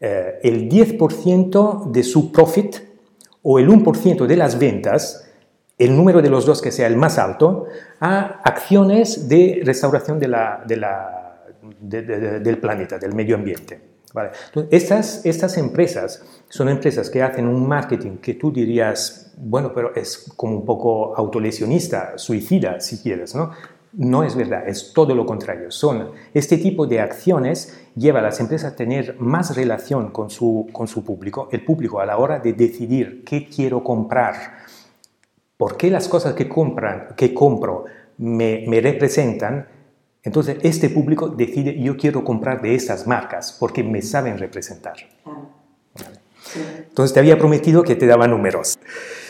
eh, 0.00 0.40
el 0.42 0.68
10% 0.68 1.90
de 1.90 2.02
su 2.02 2.30
profit 2.30 2.76
o 3.42 3.58
el 3.58 3.68
1% 3.68 4.26
de 4.26 4.36
las 4.36 4.58
ventas, 4.58 5.30
el 5.78 5.96
número 5.96 6.20
de 6.20 6.28
los 6.28 6.44
dos 6.44 6.60
que 6.60 6.72
sea 6.72 6.88
el 6.88 6.96
más 6.96 7.18
alto, 7.18 7.66
a 8.00 8.40
acciones 8.44 9.28
de 9.28 9.62
restauración 9.64 10.18
del 10.18 10.34
planeta, 12.60 12.98
del 12.98 13.14
medio 13.14 13.36
ambiente. 13.36 13.95
Vale. 14.16 14.30
estas, 14.70 15.26
estas 15.26 15.58
empresas 15.58 16.24
son 16.48 16.70
empresas 16.70 17.10
que 17.10 17.22
hacen 17.22 17.46
un 17.46 17.68
marketing 17.68 18.16
que 18.16 18.32
tú 18.32 18.50
dirías, 18.50 19.30
bueno, 19.36 19.74
pero 19.74 19.94
es 19.94 20.32
como 20.36 20.56
un 20.56 20.64
poco 20.64 21.14
autolesionista, 21.14 22.16
suicida, 22.16 22.80
si 22.80 22.96
quieres, 22.96 23.34
¿no? 23.34 23.50
No 23.92 24.24
es 24.24 24.34
verdad, 24.34 24.66
es 24.66 24.94
todo 24.94 25.14
lo 25.14 25.26
contrario. 25.26 25.70
Son 25.70 26.12
este 26.32 26.56
tipo 26.56 26.86
de 26.86 27.00
acciones 27.00 27.78
lleva 27.94 28.20
a 28.20 28.22
las 28.22 28.40
empresas 28.40 28.72
a 28.72 28.76
tener 28.76 29.16
más 29.18 29.54
relación 29.54 30.10
con 30.12 30.30
su, 30.30 30.66
con 30.72 30.88
su 30.88 31.04
público, 31.04 31.50
el 31.52 31.62
público 31.62 32.00
a 32.00 32.06
la 32.06 32.16
hora 32.16 32.38
de 32.38 32.54
decidir 32.54 33.22
qué 33.22 33.46
quiero 33.46 33.84
comprar, 33.84 34.64
por 35.58 35.76
qué 35.76 35.90
las 35.90 36.08
cosas 36.08 36.32
que, 36.32 36.48
compran, 36.48 37.08
que 37.18 37.34
compro 37.34 37.84
me, 38.16 38.64
me 38.66 38.80
representan 38.80 39.75
entonces, 40.26 40.56
este 40.62 40.90
público 40.90 41.28
decide, 41.28 41.80
yo 41.80 41.96
quiero 41.96 42.24
comprar 42.24 42.60
de 42.60 42.74
estas 42.74 43.06
marcas 43.06 43.56
porque 43.60 43.84
me 43.84 44.02
saben 44.02 44.38
representar. 44.38 44.96
Entonces, 46.88 47.14
te 47.14 47.20
había 47.20 47.38
prometido 47.38 47.84
que 47.84 47.94
te 47.94 48.08
daba 48.08 48.26
números. 48.26 48.76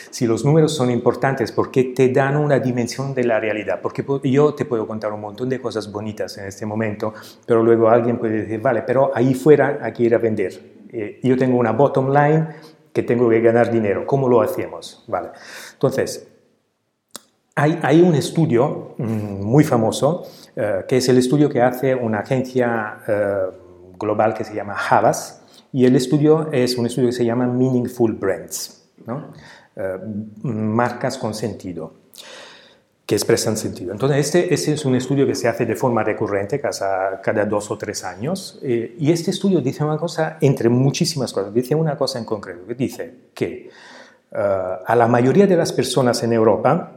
Si 0.09 0.25
los 0.25 0.43
números 0.43 0.75
son 0.75 0.89
importantes 0.89 1.51
porque 1.51 1.83
te 1.83 2.09
dan 2.09 2.35
una 2.35 2.57
dimensión 2.57 3.13
de 3.13 3.25
la 3.25 3.39
realidad, 3.39 3.79
porque 3.79 4.03
yo 4.23 4.55
te 4.55 4.65
puedo 4.65 4.87
contar 4.87 5.13
un 5.13 5.21
montón 5.21 5.49
de 5.49 5.61
cosas 5.61 5.91
bonitas 5.91 6.35
en 6.39 6.47
este 6.47 6.65
momento, 6.65 7.13
pero 7.45 7.61
luego 7.61 7.89
alguien 7.89 8.17
puede 8.17 8.41
decir, 8.41 8.59
vale, 8.59 8.81
pero 8.81 9.11
ahí 9.13 9.35
fuera 9.35 9.77
hay 9.79 9.93
que 9.93 10.01
ir 10.01 10.15
a 10.15 10.17
vender. 10.17 10.59
Eh, 10.91 11.19
yo 11.21 11.37
tengo 11.37 11.59
una 11.59 11.73
bottom 11.73 12.11
line 12.11 12.47
que 12.91 13.03
tengo 13.03 13.29
que 13.29 13.39
ganar 13.39 13.69
dinero. 13.69 14.07
¿Cómo 14.07 14.27
lo 14.27 14.41
hacemos? 14.41 15.03
Vale. 15.07 15.29
Entonces, 15.73 16.27
hay, 17.53 17.77
hay 17.83 18.01
un 18.01 18.15
estudio 18.15 18.95
mm, 18.97 19.43
muy 19.43 19.63
famoso 19.63 20.25
eh, 20.59 20.85
que 20.87 20.97
es 20.97 21.07
el 21.07 21.19
estudio 21.19 21.49
que 21.49 21.61
hace 21.61 21.93
una 21.93 22.21
agencia 22.21 22.97
eh, 23.07 23.41
global 23.99 24.33
que 24.33 24.43
se 24.43 24.55
llama 24.55 24.75
Havas, 24.89 25.43
y 25.71 25.85
el 25.85 25.95
estudio 25.95 26.51
es 26.51 26.79
un 26.79 26.87
estudio 26.87 27.09
que 27.09 27.13
se 27.13 27.25
llama 27.25 27.45
Meaningful 27.45 28.13
Brands, 28.13 28.89
eh, 29.75 29.99
marcas 30.41 31.19
con 31.19 31.35
sentido, 31.35 31.93
que 33.05 33.13
expresan 33.13 33.55
sentido. 33.55 33.91
Entonces, 33.91 34.17
este, 34.17 34.51
este, 34.51 34.73
es 34.73 34.83
un 34.83 34.95
estudio 34.95 35.27
que 35.27 35.35
se 35.35 35.47
hace 35.47 35.67
de 35.67 35.75
forma 35.75 36.03
recurrente, 36.03 36.59
cada, 36.59 37.21
cada 37.21 37.45
dos 37.45 37.69
o 37.69 37.77
tres 37.77 38.03
años, 38.03 38.59
y 38.63 39.11
este 39.11 39.29
estudio 39.29 39.61
dice 39.61 39.83
una 39.83 39.97
cosa, 39.97 40.39
entre 40.41 40.69
muchísimas 40.69 41.33
cosas, 41.33 41.53
dice 41.53 41.75
una 41.75 41.95
cosa 41.95 42.17
en 42.17 42.25
concreto, 42.25 42.65
que 42.65 42.73
dice 42.73 43.13
que 43.35 43.69
a 44.31 44.95
la 44.95 45.07
mayoría 45.07 45.45
de 45.45 45.55
las 45.55 45.71
personas 45.71 46.23
en 46.23 46.33
Europa, 46.33 46.96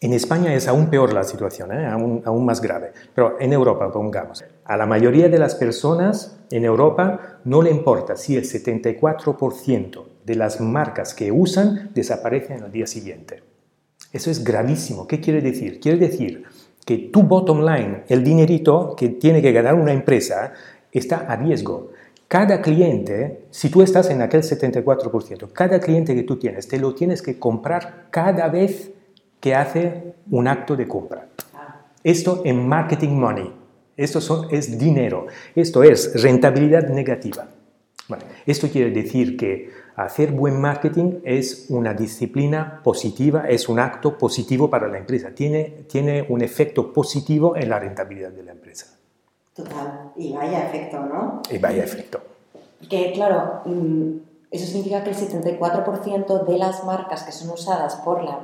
en 0.00 0.12
España 0.12 0.54
es 0.54 0.68
aún 0.68 0.90
peor 0.90 1.12
la 1.12 1.24
situación, 1.24 1.72
¿eh? 1.72 1.86
aún, 1.86 2.44
más 2.44 2.60
grave. 2.60 2.92
Pero 3.14 3.36
en 3.40 3.52
Europa, 3.52 3.90
pongamos, 3.90 4.44
a 4.64 4.76
la 4.76 4.86
mayoría 4.86 5.28
de 5.28 5.38
las 5.38 5.56
personas 5.56 6.38
en 6.50 6.64
Europa 6.64 7.40
no 7.44 7.62
le 7.62 7.70
importa 7.70 8.16
si 8.16 8.36
el 8.36 8.44
74% 8.44 10.04
de 10.24 10.34
las 10.36 10.60
marcas 10.60 11.14
que 11.14 11.32
usan 11.32 11.90
desaparecen 11.94 12.62
al 12.62 12.70
día 12.70 12.86
siguiente. 12.86 13.42
Eso 14.12 14.30
es 14.30 14.44
gravísimo. 14.44 15.06
¿Qué 15.06 15.20
quiere 15.20 15.40
decir? 15.40 15.80
Quiere 15.80 15.98
decir 15.98 16.44
que 16.86 16.98
tu 17.12 17.24
bottom 17.24 17.64
line, 17.64 18.04
el 18.08 18.22
dinerito 18.22 18.94
que 18.96 19.08
tiene 19.08 19.42
que 19.42 19.52
ganar 19.52 19.74
una 19.74 19.92
empresa, 19.92 20.52
está 20.92 21.18
a 21.18 21.36
riesgo. 21.36 21.90
Cada 22.28 22.62
cliente, 22.62 23.46
si 23.50 23.68
tú 23.68 23.82
estás 23.82 24.10
en 24.10 24.22
aquel 24.22 24.42
74%, 24.42 25.50
cada 25.52 25.80
cliente 25.80 26.14
que 26.14 26.22
tú 26.22 26.36
tienes, 26.36 26.68
te 26.68 26.78
lo 26.78 26.94
tienes 26.94 27.20
que 27.20 27.38
comprar 27.38 28.06
cada 28.10 28.48
vez 28.48 28.92
que 29.40 29.54
hace 29.54 30.14
un 30.30 30.48
acto 30.48 30.76
de 30.76 30.86
compra. 30.86 31.26
Esto 32.02 32.42
en 32.44 32.66
marketing 32.66 33.10
money. 33.10 33.52
Esto 33.96 34.48
es 34.50 34.78
dinero. 34.78 35.26
Esto 35.54 35.82
es 35.82 36.22
rentabilidad 36.22 36.88
negativa. 36.88 37.48
esto 38.46 38.68
quiere 38.68 38.90
decir 38.90 39.36
que 39.36 39.70
hacer 39.96 40.30
buen 40.30 40.60
marketing 40.60 41.20
es 41.24 41.66
una 41.68 41.92
disciplina 41.92 42.80
positiva, 42.82 43.48
es 43.48 43.68
un 43.68 43.80
acto 43.80 44.16
positivo 44.16 44.70
para 44.70 44.86
la 44.86 44.98
empresa. 44.98 45.30
Tiene, 45.34 45.84
tiene 45.88 46.24
un 46.28 46.40
efecto 46.40 46.92
positivo 46.92 47.56
en 47.56 47.68
la 47.68 47.78
rentabilidad 47.80 48.30
de 48.30 48.44
la 48.44 48.52
empresa. 48.52 48.86
Total. 49.54 50.12
Y 50.16 50.32
vaya 50.32 50.68
efecto, 50.68 51.00
¿no? 51.00 51.42
Y 51.50 51.58
vaya 51.58 51.82
efecto. 51.82 52.20
Que 52.88 53.10
claro, 53.12 53.62
mm, 53.64 54.12
eso 54.52 54.66
significa 54.66 55.02
que 55.02 55.10
el 55.10 55.16
74% 55.16 56.46
de 56.46 56.58
las 56.58 56.84
marcas 56.84 57.24
que 57.24 57.32
son 57.32 57.50
usadas 57.50 57.96
por 57.96 58.22
la 58.22 58.38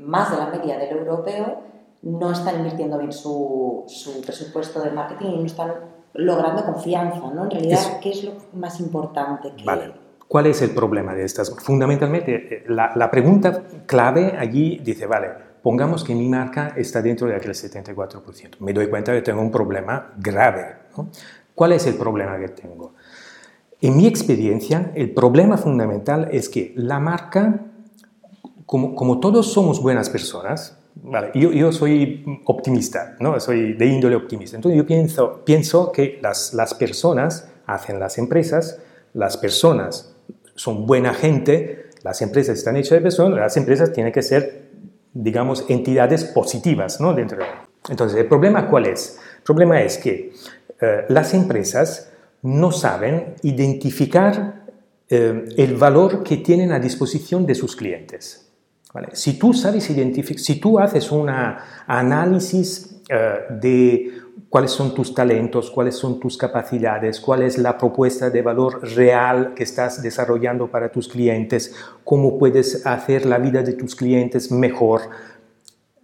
más 0.00 0.30
de 0.30 0.36
la 0.38 0.46
media 0.46 0.78
del 0.78 0.98
europeo, 0.98 1.62
no 2.02 2.32
están 2.32 2.56
invirtiendo 2.56 2.98
bien 2.98 3.12
su, 3.12 3.84
su 3.86 4.20
presupuesto 4.22 4.80
de 4.82 4.90
marketing 4.90 5.26
y 5.26 5.36
no 5.38 5.46
están 5.46 5.72
logrando 6.14 6.64
confianza, 6.64 7.30
¿no? 7.32 7.44
En 7.44 7.50
realidad, 7.50 8.00
¿qué 8.02 8.10
es 8.10 8.24
lo 8.24 8.32
más 8.54 8.80
importante? 8.80 9.52
Vale. 9.64 9.92
¿Cuál 10.26 10.46
es 10.46 10.62
el 10.62 10.70
problema 10.70 11.14
de 11.14 11.24
estas? 11.24 11.54
Fundamentalmente, 11.62 12.64
la, 12.68 12.92
la 12.94 13.10
pregunta 13.10 13.64
clave 13.86 14.36
allí 14.38 14.78
dice, 14.78 15.06
vale, 15.06 15.28
pongamos 15.62 16.04
que 16.04 16.14
mi 16.14 16.28
marca 16.28 16.72
está 16.76 17.02
dentro 17.02 17.26
de 17.26 17.36
aquel 17.36 17.52
74%. 17.52 18.56
Me 18.60 18.72
doy 18.72 18.88
cuenta 18.88 19.12
que 19.12 19.22
tengo 19.22 19.40
un 19.40 19.50
problema 19.50 20.12
grave. 20.16 20.76
¿Cuál 21.54 21.72
es 21.72 21.86
el 21.86 21.94
problema 21.94 22.38
que 22.38 22.48
tengo? 22.48 22.94
En 23.80 23.96
mi 23.96 24.06
experiencia, 24.06 24.92
el 24.94 25.12
problema 25.12 25.56
fundamental 25.56 26.28
es 26.30 26.48
que 26.48 26.74
la 26.76 27.00
marca, 27.00 27.66
como, 28.70 28.94
como 28.94 29.18
todos 29.18 29.52
somos 29.52 29.82
buenas 29.82 30.08
personas, 30.10 30.78
vale, 30.94 31.32
yo, 31.34 31.50
yo, 31.50 31.72
soy 31.72 32.24
optimista, 32.44 33.16
¿no? 33.18 33.40
soy 33.40 33.72
de 33.72 33.84
índole 33.84 34.14
optimista, 34.14 34.54
entonces 34.54 34.78
yo 34.78 34.86
pienso, 34.86 35.44
pienso 35.44 35.90
que 35.90 36.20
las, 36.22 36.54
las 36.54 36.74
personas 36.74 37.48
hacen 37.66 37.98
las 37.98 38.16
empresas, 38.16 38.80
las 39.12 39.36
personas 39.36 40.14
son 40.54 40.86
buena 40.86 41.14
gente, 41.14 41.86
las 42.04 42.22
empresas 42.22 42.58
están 42.58 42.76
hechas 42.76 42.92
de 42.92 43.00
personas, 43.00 43.40
las 43.40 43.56
empresas 43.56 43.92
tienen 43.92 44.12
que 44.12 44.22
ser, 44.22 44.68
digamos, 45.14 45.64
entidades 45.68 46.22
positivas 46.22 47.00
¿no? 47.00 47.12
dentro 47.12 47.38
de 47.38 47.46
Entonces, 47.88 48.20
¿el 48.20 48.28
problema 48.28 48.70
cuál 48.70 48.86
es? 48.86 49.18
El 49.38 49.42
problema 49.42 49.82
es 49.82 49.98
que 49.98 50.32
eh, 50.80 51.06
las 51.08 51.34
empresas 51.34 52.12
no 52.42 52.70
saben 52.70 53.34
identificar 53.42 54.62
eh, 55.08 55.44
el 55.56 55.74
valor 55.74 56.22
que 56.22 56.36
tienen 56.36 56.70
a 56.70 56.78
disposición 56.78 57.46
de 57.46 57.56
sus 57.56 57.74
clientes. 57.74 58.46
Si 59.12 59.38
tú 59.38 59.52
sabes 59.54 59.88
identificar, 59.90 60.40
si 60.40 60.58
tú 60.58 60.78
haces 60.78 61.12
un 61.12 61.28
análisis 61.86 63.00
eh, 63.08 63.38
de 63.50 64.12
cuáles 64.48 64.72
son 64.72 64.92
tus 64.94 65.14
talentos, 65.14 65.70
cuáles 65.70 65.94
son 65.94 66.18
tus 66.18 66.36
capacidades, 66.36 67.20
cuál 67.20 67.42
es 67.42 67.56
la 67.56 67.78
propuesta 67.78 68.30
de 68.30 68.42
valor 68.42 68.82
real 68.96 69.54
que 69.54 69.62
estás 69.62 70.02
desarrollando 70.02 70.66
para 70.66 70.90
tus 70.90 71.06
clientes, 71.06 71.74
cómo 72.02 72.36
puedes 72.36 72.84
hacer 72.84 73.26
la 73.26 73.38
vida 73.38 73.62
de 73.62 73.74
tus 73.74 73.94
clientes 73.94 74.50
mejor, 74.50 75.02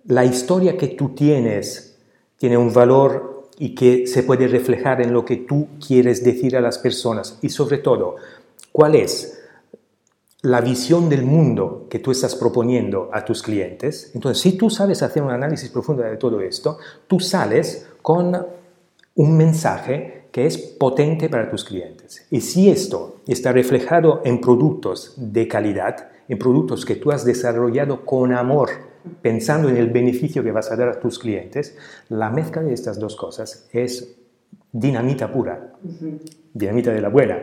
la 0.06 0.24
historia 0.24 0.76
que 0.76 0.88
tú 0.88 1.08
tienes 1.08 1.98
tiene 2.38 2.56
un 2.56 2.72
valor 2.72 3.48
y 3.58 3.74
que 3.74 4.06
se 4.06 4.22
puede 4.22 4.46
reflejar 4.46 5.00
en 5.00 5.12
lo 5.12 5.24
que 5.24 5.38
tú 5.38 5.68
quieres 5.84 6.22
decir 6.22 6.56
a 6.56 6.60
las 6.60 6.78
personas. 6.78 7.38
Y 7.42 7.48
sobre 7.48 7.78
todo, 7.78 8.16
cuál 8.70 8.94
es 8.94 9.35
la 10.46 10.60
visión 10.60 11.08
del 11.08 11.24
mundo 11.24 11.88
que 11.90 11.98
tú 11.98 12.12
estás 12.12 12.36
proponiendo 12.36 13.10
a 13.12 13.24
tus 13.24 13.42
clientes. 13.42 14.12
Entonces, 14.14 14.40
si 14.40 14.56
tú 14.56 14.70
sabes 14.70 15.02
hacer 15.02 15.20
un 15.24 15.32
análisis 15.32 15.68
profundo 15.70 16.04
de 16.04 16.16
todo 16.16 16.40
esto, 16.40 16.78
tú 17.08 17.18
sales 17.18 17.88
con 18.00 18.46
un 19.16 19.36
mensaje 19.36 20.28
que 20.30 20.46
es 20.46 20.56
potente 20.56 21.28
para 21.28 21.50
tus 21.50 21.64
clientes. 21.64 22.24
Y 22.30 22.42
si 22.42 22.70
esto 22.70 23.16
está 23.26 23.50
reflejado 23.50 24.22
en 24.24 24.40
productos 24.40 25.14
de 25.16 25.48
calidad, 25.48 26.10
en 26.28 26.38
productos 26.38 26.84
que 26.84 26.94
tú 26.94 27.10
has 27.10 27.24
desarrollado 27.24 28.04
con 28.04 28.32
amor, 28.32 28.70
pensando 29.22 29.68
en 29.68 29.76
el 29.76 29.90
beneficio 29.90 30.44
que 30.44 30.52
vas 30.52 30.70
a 30.70 30.76
dar 30.76 30.90
a 30.90 31.00
tus 31.00 31.18
clientes, 31.18 31.76
la 32.08 32.30
mezcla 32.30 32.62
de 32.62 32.72
estas 32.72 33.00
dos 33.00 33.16
cosas 33.16 33.68
es 33.72 34.14
dinamita 34.78 35.32
pura, 35.32 35.72
dinamita 36.52 36.92
de 36.92 37.00
la 37.00 37.08
buena. 37.08 37.38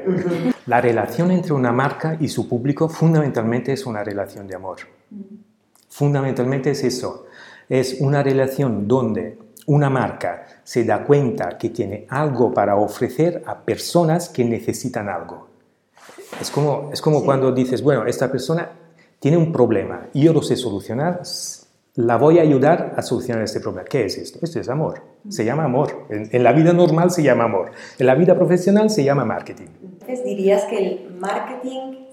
La 0.67 0.79
relación 0.79 1.31
entre 1.31 1.53
una 1.53 1.71
marca 1.71 2.15
y 2.19 2.27
su 2.27 2.47
público 2.47 2.87
fundamentalmente 2.87 3.73
es 3.73 3.85
una 3.85 4.03
relación 4.03 4.47
de 4.47 4.55
amor. 4.55 4.77
Fundamentalmente 5.89 6.71
es 6.71 6.83
eso. 6.83 7.25
Es 7.67 7.97
una 7.99 8.21
relación 8.21 8.87
donde 8.87 9.37
una 9.65 9.89
marca 9.89 10.45
se 10.63 10.83
da 10.83 11.03
cuenta 11.03 11.57
que 11.57 11.69
tiene 11.69 12.05
algo 12.09 12.53
para 12.53 12.75
ofrecer 12.75 13.43
a 13.47 13.59
personas 13.59 14.29
que 14.29 14.45
necesitan 14.45 15.09
algo. 15.09 15.47
Es 16.39 16.51
como, 16.51 16.89
es 16.91 17.01
como 17.01 17.23
cuando 17.23 17.51
dices, 17.51 17.81
bueno, 17.81 18.05
esta 18.05 18.31
persona 18.31 18.69
tiene 19.19 19.37
un 19.37 19.51
problema 19.51 20.07
y 20.13 20.23
yo 20.23 20.33
lo 20.33 20.41
sé 20.41 20.55
solucionar, 20.55 21.21
la 21.95 22.17
voy 22.17 22.39
a 22.39 22.41
ayudar 22.41 22.93
a 22.97 23.01
solucionar 23.01 23.43
este 23.43 23.59
problema. 23.59 23.85
¿Qué 23.85 24.05
es 24.05 24.17
esto? 24.17 24.39
Esto 24.41 24.59
es 24.59 24.67
amor. 24.69 25.03
Se 25.29 25.45
llama 25.45 25.65
amor. 25.65 26.07
En, 26.09 26.43
la 26.43 26.51
vida 26.51 26.73
normal 26.73 27.11
se 27.11 27.21
llama 27.21 27.43
amor. 27.43 27.71
En 27.99 28.07
la 28.07 28.15
vida 28.15 28.35
profesional 28.35 28.89
se 28.89 29.03
llama 29.03 29.25
marketing. 29.25 29.67
Entonces 29.83 30.23
dirías 30.23 30.65
que 30.65 30.77
el 30.77 31.15
marketing 31.19 32.05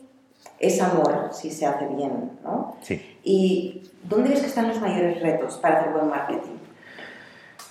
es 0.59 0.81
amor 0.83 1.31
si 1.33 1.51
se 1.51 1.64
hace 1.64 1.87
bien, 1.88 2.33
¿no? 2.45 2.77
Sí. 2.83 3.01
¿Y 3.25 3.83
dónde 4.07 4.31
ves 4.31 4.40
que 4.40 4.47
están 4.47 4.69
los 4.69 4.81
mayores 4.81 5.23
retos 5.23 5.57
para 5.57 5.81
hacer 5.81 5.93
buen 5.93 6.09
marketing? 6.09 6.59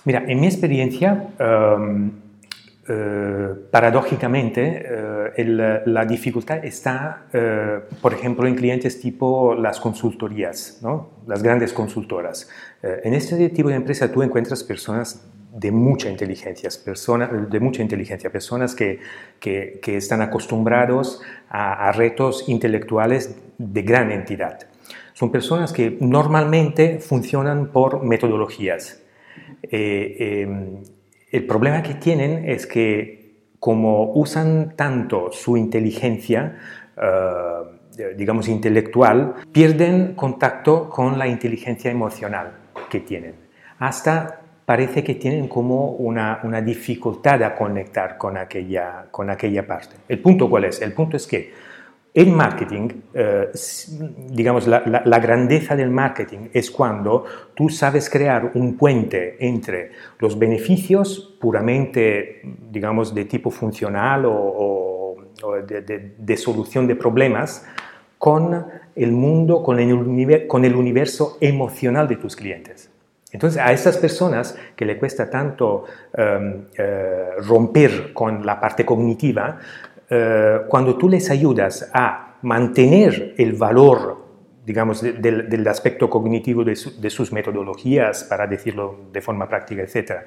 Mira, 0.04 0.24
en 0.26 0.40
mi 0.40 0.46
experiencia, 0.46 1.28
um, 1.38 2.08
eh, 2.08 2.10
paradójicamente, 3.70 4.82
eh, 5.36 5.82
la 5.86 6.04
dificultad 6.04 6.64
está, 6.64 7.26
eh, 7.32 7.80
por 8.00 8.12
ejemplo, 8.12 8.46
en 8.46 8.54
clientes 8.54 9.00
tipo 9.00 9.54
las 9.54 9.78
consultorías, 9.78 10.78
¿no? 10.82 11.10
las 11.26 11.42
grandes 11.42 11.72
consultoras. 11.72 12.48
en 12.82 13.14
este 13.14 13.48
tipo 13.50 13.68
de 13.68 13.74
empresa 13.74 14.10
tú 14.10 14.22
encuentras 14.22 14.64
personas 14.64 15.26
de 15.52 15.70
mucha 15.70 16.08
inteligencia, 16.08 16.70
personas, 16.84 17.28
de 17.50 17.60
mucha 17.60 17.82
inteligencia, 17.82 18.30
personas 18.30 18.74
que, 18.74 19.00
que, 19.38 19.96
están 19.96 20.22
acostumbrados 20.22 21.20
a, 21.48 21.88
a, 21.88 21.92
retos 21.92 22.48
intelectuales 22.48 23.36
de 23.58 23.82
gran 23.82 24.10
entidad. 24.12 24.60
Son 25.12 25.30
personas 25.30 25.72
que 25.72 25.98
normalmente 26.00 26.98
funcionan 26.98 27.66
por 27.72 28.02
metodologías. 28.02 29.02
Em, 29.62 30.82
el 31.30 31.46
problema 31.46 31.82
que 31.82 31.94
tienen 31.94 32.48
es 32.48 32.66
que 32.66 33.20
como 33.58 34.12
usan 34.14 34.74
tanto 34.74 35.30
su 35.30 35.56
inteligencia, 35.56 36.58
eh, 36.96 38.14
digamos, 38.16 38.48
intelectual, 38.48 39.34
pierden 39.52 40.14
contacto 40.14 40.88
con 40.88 41.18
la 41.18 41.28
inteligencia 41.28 41.90
emocional 41.90 42.52
que 42.88 43.00
tienen. 43.00 43.34
Hasta 43.78 44.40
parece 44.64 45.04
que 45.04 45.14
tienen 45.16 45.48
como 45.48 45.90
una, 45.90 46.40
una 46.42 46.62
dificultad 46.62 47.42
a 47.42 47.54
conectar 47.54 48.16
con 48.16 48.36
aquella, 48.36 49.06
con 49.10 49.28
aquella 49.28 49.66
parte. 49.66 49.96
¿El 50.08 50.20
punto 50.20 50.48
cuál 50.48 50.64
es? 50.64 50.80
El 50.80 50.92
punto 50.92 51.16
es 51.16 51.26
que 51.26 51.52
el 52.12 52.32
marketing, 52.32 52.88
eh, 53.14 53.50
digamos, 54.30 54.66
la, 54.66 55.18
grandeza 55.20 55.76
del 55.76 55.90
marketing 55.90 56.48
es 56.52 56.70
cuando 56.70 57.24
tú 57.54 57.68
sabes 57.68 58.10
crear 58.10 58.50
un 58.54 58.76
puente 58.76 59.36
entre 59.38 59.92
los 60.18 60.36
beneficios 60.36 61.36
puramente, 61.40 62.42
digamos, 62.70 63.14
de 63.14 63.26
tipo 63.26 63.50
funcional 63.50 64.24
o, 64.26 65.16
de, 65.66 66.36
solución 66.36 66.88
de 66.88 66.96
problemas 66.96 67.64
con 68.18 68.66
el 68.96 69.12
mundo, 69.12 69.62
con 69.62 69.78
el, 69.78 70.46
con 70.48 70.64
el 70.64 70.74
universo 70.74 71.38
emocional 71.40 72.08
de 72.08 72.16
tus 72.16 72.34
clientes. 72.34 72.90
Entonces, 73.32 73.62
a 73.62 73.72
esas 73.72 73.96
personas 73.96 74.56
que 74.74 74.84
le 74.84 74.98
cuesta 74.98 75.30
tanto 75.30 75.84
em, 76.12 76.64
eh, 76.76 77.30
romper 77.46 78.12
con 78.12 78.44
la 78.44 78.58
parte 78.58 78.84
cognitiva, 78.84 79.58
eh, 80.12 80.62
cuando 80.66 80.96
tú 80.96 81.08
les 81.08 81.30
ayudas 81.30 81.88
a 81.94 82.34
mantener 82.42 83.34
el 83.38 83.52
valor, 83.52 84.18
digamos, 84.66 85.02
del 85.02 85.68
aspecto 85.68 86.10
cognitivo 86.10 86.64
de, 86.64 86.74
sus 86.74 87.32
metodologías, 87.32 88.24
para 88.24 88.48
decirlo 88.48 88.96
de 89.12 89.20
forma 89.20 89.48
práctica, 89.48 89.82
etc., 89.82 90.22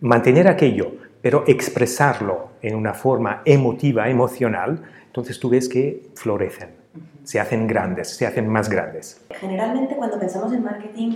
mantener 0.00 0.48
aquello, 0.48 0.92
pero 1.20 1.44
expresarlo 1.46 2.48
en 2.62 2.74
una 2.74 2.94
forma 2.94 3.42
emotiva, 3.44 4.08
emocional, 4.08 4.82
entonces 5.06 5.38
tú 5.38 5.50
ves 5.50 5.68
que 5.68 6.10
florecen, 6.14 6.70
se 7.22 7.38
hacen 7.38 7.68
grandes, 7.68 8.08
se 8.08 8.26
hacen 8.26 8.48
más 8.48 8.68
grandes. 8.68 9.24
Generalmente 9.30 9.94
cuando 9.94 10.18
pensamos 10.18 10.52
en 10.52 10.64
marketing, 10.64 11.14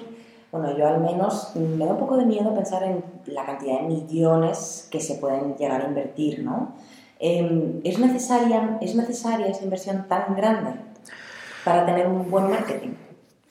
bueno, 0.53 0.79
yo 0.79 0.87
al 0.87 1.01
menos 1.01 1.57
me 1.57 1.85
da 1.85 1.93
un 1.93 1.99
poco 1.99 2.17
de 2.17 2.25
miedo 2.25 2.55
pensar 2.55 2.85
en 2.85 3.03
la 3.27 3.45
cantidad 3.45 3.81
de 3.81 3.89
millones 3.89 4.89
que 4.93 5.01
se 5.01 5.17
pueden 5.17 5.57
llegar 5.57 5.83
a 5.83 5.89
invertir, 5.89 6.45
¿no? 6.45 6.75
Em, 7.19 7.81
¿es, 7.83 7.99
necesaria, 7.99 8.79
¿Es 8.83 8.95
necesaria 8.95 9.47
esa 9.47 9.65
inversión 9.65 10.07
tan 10.09 10.37
grande 10.37 10.73
para 11.65 11.87
tener 11.87 12.07
un 12.07 12.31
buen 12.31 12.51
marketing? 12.51 12.91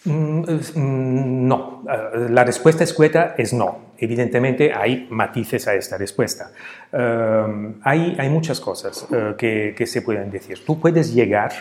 Mm, 0.06 0.42
mm, 0.76 1.48
no, 1.48 1.84
eh, 1.90 2.28
la 2.30 2.44
respuesta 2.44 2.84
escueta 2.84 3.34
es 3.38 3.54
no. 3.54 3.86
Evidentemente 3.98 4.72
hay 4.72 5.08
matices 5.10 5.68
a 5.68 5.74
esta 5.74 5.98
respuesta. 5.98 6.52
Em, 6.92 7.80
hay, 7.82 8.16
hay, 8.20 8.30
muchas 8.30 8.60
cosas 8.60 9.08
eh, 9.12 9.34
que, 9.36 9.74
que, 9.76 9.88
se 9.88 10.04
pueden 10.04 10.30
decir. 10.30 10.64
Tú 10.64 10.80
puedes 10.80 11.14
llegar, 11.14 11.52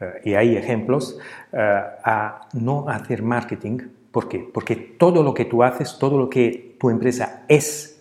eh, 0.00 0.22
y 0.24 0.34
hay 0.34 0.56
ejemplos, 0.56 1.18
a 1.52 2.48
no 2.54 2.88
hacer 2.88 3.22
marketing. 3.22 3.78
¿Por 4.10 4.28
qué? 4.28 4.38
Porque 4.38 4.76
todo 4.76 5.22
lo 5.22 5.34
que 5.34 5.44
tú 5.44 5.62
haces, 5.62 5.98
todo 5.98 6.18
lo 6.18 6.28
que 6.30 6.76
tu 6.80 6.90
empresa 6.90 7.42
es 7.48 7.93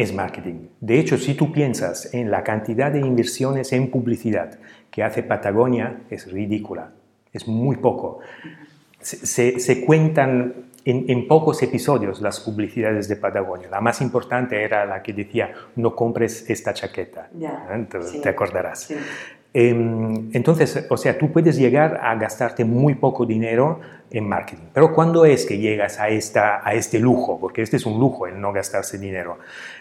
es 0.00 0.14
marketing. 0.14 0.68
De 0.80 0.98
hecho, 0.98 1.18
si 1.18 1.34
tú 1.34 1.52
piensas 1.52 2.14
en 2.14 2.30
la 2.30 2.42
cantidad 2.42 2.90
de 2.90 3.00
inversiones 3.00 3.72
en 3.72 3.90
publicidad 3.90 4.58
que 4.90 5.02
hace 5.02 5.22
Patagonia, 5.22 6.02
es 6.08 6.30
ridícula, 6.32 6.92
es 7.32 7.46
muy 7.46 7.76
poco. 7.76 8.20
Se, 9.00 9.84
cuentan 9.84 10.54
en, 10.84 11.28
pocos 11.28 11.62
episodios 11.62 12.22
las 12.22 12.40
publicidades 12.40 13.08
de 13.08 13.16
Patagonia. 13.16 13.68
La 13.70 13.80
más 13.82 14.00
importante 14.00 14.62
era 14.62 14.86
la 14.86 15.02
que 15.02 15.12
decía, 15.12 15.52
no 15.76 15.94
compres 15.94 16.48
esta 16.48 16.72
chaqueta. 16.72 17.28
¿Eh? 17.38 17.86
te, 18.22 18.28
acordarás. 18.28 18.90
Em, 18.90 18.98
entonces, 19.52 20.86
o 20.88 20.96
sea, 20.96 21.18
tú 21.18 21.32
puedes 21.32 21.56
llegar 21.56 22.00
a 22.02 22.14
gastarte 22.14 22.64
muy 22.64 22.94
poco 22.94 23.26
dinero 23.26 23.80
en 24.12 24.28
marketing. 24.28 24.68
Pero 24.72 24.94
¿cuándo 24.94 25.24
es 25.24 25.44
que 25.44 25.58
llegas 25.58 25.98
a, 25.98 26.08
esta, 26.08 26.60
a 26.66 26.74
este 26.74 27.00
lujo? 27.00 27.38
Porque 27.40 27.62
este 27.62 27.76
es 27.76 27.84
un 27.84 27.98
lujo, 27.98 28.28
el 28.28 28.40
no 28.40 28.52
gastarse 28.52 28.96
dinero. 28.98 29.38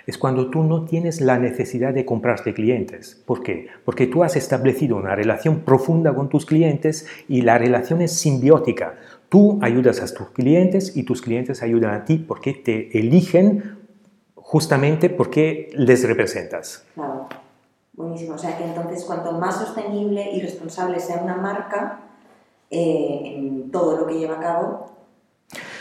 Es 0.07 0.17
cuando 0.17 0.49
tú 0.49 0.63
no 0.63 0.85
tienes 0.85 1.21
la 1.21 1.37
necesidad 1.37 1.93
de 1.93 2.03
comprarte 2.03 2.53
clientes. 2.55 3.21
¿Por 3.25 3.43
qué? 3.43 3.67
Porque 3.85 4.07
tú 4.07 4.23
has 4.23 4.35
establecido 4.35 4.97
una 4.97 5.15
relación 5.15 5.59
profunda 5.59 6.13
con 6.15 6.29
tus 6.29 6.47
clientes 6.47 7.07
y 7.27 7.41
la 7.41 7.59
relación 7.59 8.01
es 8.01 8.13
simbiótica. 8.13 8.95
Tú 9.29 9.59
ayudas 9.61 10.01
a 10.01 10.11
tus 10.11 10.29
clientes 10.29 10.97
y 10.97 11.03
tus 11.03 11.21
clientes 11.21 11.61
ayudan 11.61 11.93
a 11.93 12.05
ti 12.05 12.17
porque 12.17 12.53
te 12.53 12.97
eligen 12.97 13.77
justamente 14.33 15.11
porque 15.11 15.69
les 15.73 16.07
representas. 16.07 16.85
Claro. 16.95 17.29
Buenísimo. 17.99 18.35
O 18.35 18.37
sea 18.37 18.57
que 18.57 18.63
entonces 18.63 19.03
cuanto 19.03 19.33
más 19.33 19.57
sostenible 19.57 20.31
y 20.31 20.39
responsable 20.39 21.01
sea 21.01 21.17
una 21.21 21.35
marca 21.35 21.99
eh, 22.71 23.33
en 23.35 23.71
todo 23.71 23.97
lo 23.97 24.07
que 24.07 24.17
lleva 24.17 24.37
a 24.37 24.39
cabo, 24.39 24.91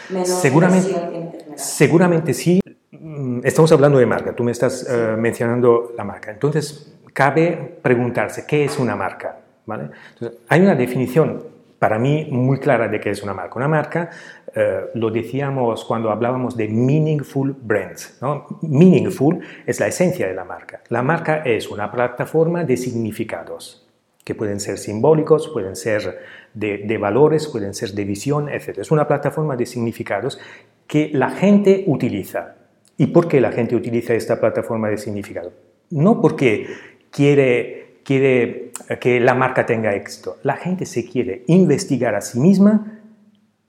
menos 0.08 0.28
seguramente, 0.28 0.88
generar. 0.88 1.56
Seguramente 1.56 2.34
sí. 2.34 2.60
Mm, 2.90 3.42
Estamos 3.44 3.70
hablando 3.70 3.98
de 3.98 4.06
marca, 4.06 4.34
tú 4.34 4.42
me 4.42 4.50
estás 4.50 4.84
eh, 4.90 5.14
mencionando 5.16 5.92
la 5.96 6.02
marca. 6.02 6.32
Entonces, 6.32 6.92
cabe 7.12 7.78
preguntarse, 7.80 8.44
¿qué 8.44 8.64
es 8.64 8.80
una 8.80 8.96
marca? 8.96 9.38
¿Vale? 9.64 9.90
Entonces, 10.14 10.40
hay 10.48 10.60
una 10.60 10.74
definición 10.74 11.44
para 11.78 11.98
mí 11.98 12.28
muy 12.30 12.58
clara 12.58 12.88
de 12.88 13.00
qué 13.00 13.10
es 13.10 13.22
una 13.22 13.34
marca. 13.34 13.54
Una 13.56 13.68
marca, 13.68 14.10
eh, 14.54 14.86
lo 14.94 15.10
decíamos 15.10 15.84
cuando 15.84 16.10
hablábamos 16.10 16.56
de 16.56 16.68
meaningful 16.68 17.56
brands. 17.60 18.18
¿no? 18.20 18.46
Meaningful 18.62 19.40
es 19.66 19.78
la 19.80 19.86
esencia 19.86 20.26
de 20.26 20.34
la 20.34 20.44
marca. 20.44 20.80
La 20.88 21.02
marca 21.02 21.42
es 21.44 21.68
una 21.68 21.90
plataforma 21.90 22.64
de 22.64 22.76
significados 22.76 23.84
que 24.24 24.34
pueden 24.34 24.60
ser 24.60 24.76
simbólicos, 24.76 25.48
pueden 25.48 25.74
ser 25.74 26.18
de, 26.52 26.78
de 26.78 26.98
valores, 26.98 27.46
pueden 27.46 27.72
ser 27.72 27.92
de 27.92 28.04
visión, 28.04 28.50
etc. 28.50 28.78
Es 28.78 28.90
una 28.90 29.08
plataforma 29.08 29.56
de 29.56 29.64
significados 29.64 30.38
que 30.86 31.10
la 31.14 31.30
gente 31.30 31.84
utiliza. 31.86 32.56
¿Y 32.98 33.06
por 33.06 33.28
qué 33.28 33.40
la 33.40 33.52
gente 33.52 33.76
utiliza 33.76 34.14
esta 34.14 34.40
plataforma 34.40 34.88
de 34.90 34.98
significado? 34.98 35.52
No 35.90 36.20
porque 36.20 36.66
quiere, 37.10 37.87
quiere 38.08 38.70
que 39.00 39.20
la 39.20 39.34
marca 39.34 39.66
tenga 39.66 39.94
éxito. 39.94 40.38
La 40.42 40.56
gente 40.56 40.86
se 40.86 41.04
quiere 41.04 41.44
investigar 41.48 42.14
a 42.14 42.22
sí 42.22 42.40
misma 42.40 43.02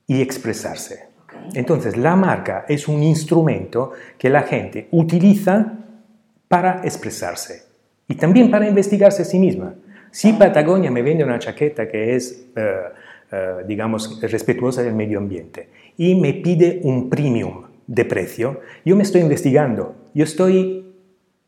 y 0.07 0.21
expresarse. 0.21 1.09
Entonces, 1.55 1.97
la 1.97 2.15
marca 2.15 2.63
es 2.69 2.87
un 2.87 3.03
instrumento 3.03 3.91
que 4.17 4.29
la 4.29 4.43
gente 4.43 4.87
utiliza 4.91 5.73
para 6.47 6.79
expresarse 6.85 7.63
y 8.07 8.15
también 8.15 8.49
para 8.49 8.65
investigarse 8.65 9.23
a 9.23 9.25
sí 9.25 9.39
misma. 9.39 9.75
Si 10.09 10.31
Patagonia 10.31 10.89
me 10.89 11.01
vende 11.01 11.25
una 11.25 11.37
chaqueta 11.37 11.89
que 11.89 12.15
es, 12.15 12.47
eh, 12.55 12.75
eh, 13.33 13.55
digamos, 13.67 14.21
respetuosa 14.21 14.83
del 14.83 14.95
medio 14.95 15.17
ambiente 15.17 15.67
y 15.97 16.15
me 16.15 16.33
pide 16.35 16.79
un 16.83 17.09
premium 17.09 17.65
de 17.85 18.05
precio, 18.05 18.61
yo 18.85 18.95
me 18.95 19.03
estoy 19.03 19.19
investigando, 19.19 19.95
yo 20.13 20.23
estoy 20.23 20.85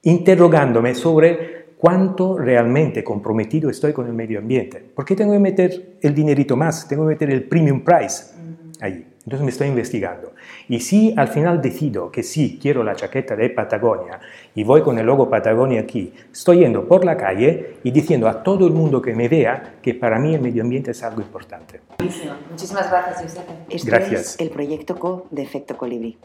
interrogándome 0.03 0.93
sobre 0.93 1.60
cuánto 1.81 2.37
realmente 2.37 3.03
comprometido 3.03 3.67
estoy 3.71 3.91
con 3.91 4.05
el 4.05 4.13
medio 4.13 4.37
ambiente. 4.37 4.77
¿Por 4.77 5.03
qué 5.03 5.15
tengo 5.15 5.33
que 5.33 5.39
meter 5.39 5.97
el 5.99 6.13
dinerito 6.13 6.55
más? 6.55 6.87
Tengo 6.87 7.05
que 7.05 7.13
meter 7.13 7.31
el 7.31 7.45
premium 7.45 7.83
price 7.83 8.35
allí. 8.79 9.07
Entonces 9.23 9.41
me 9.41 9.49
estoy 9.49 9.67
investigando. 9.67 10.33
Y 10.69 10.79
si 10.79 11.15
al 11.17 11.27
final 11.27 11.59
decido 11.59 12.11
que 12.11 12.21
sí, 12.21 12.59
quiero 12.61 12.83
la 12.83 12.95
chaqueta 12.95 13.35
de 13.35 13.49
Patagonia 13.49 14.19
y 14.53 14.63
voy 14.63 14.83
con 14.83 14.99
el 14.99 15.07
logo 15.07 15.27
Patagonia 15.27 15.81
aquí, 15.81 16.13
estoy 16.31 16.59
yendo 16.59 16.87
por 16.87 17.03
la 17.03 17.17
calle 17.17 17.77
y 17.83 17.89
diciendo 17.89 18.27
a 18.27 18.43
todo 18.43 18.67
el 18.67 18.73
mundo 18.73 19.01
que 19.01 19.15
me 19.15 19.27
vea 19.27 19.77
que 19.81 19.95
para 19.95 20.19
mí 20.19 20.35
el 20.35 20.41
medio 20.41 20.61
ambiente 20.61 20.91
es 20.91 21.01
algo 21.01 21.21
importante. 21.21 21.81
Muchísimas 21.99 22.91
gracias, 22.91 23.21
Giuseppe. 23.21 23.53
Gracias. 23.85 24.11
Este 24.11 24.15
es 24.15 24.39
el 24.39 24.49
proyecto 24.51 24.95
CO 24.99 25.25
de 25.31 25.41
Efecto 25.41 25.75
Colibrí. 25.77 26.19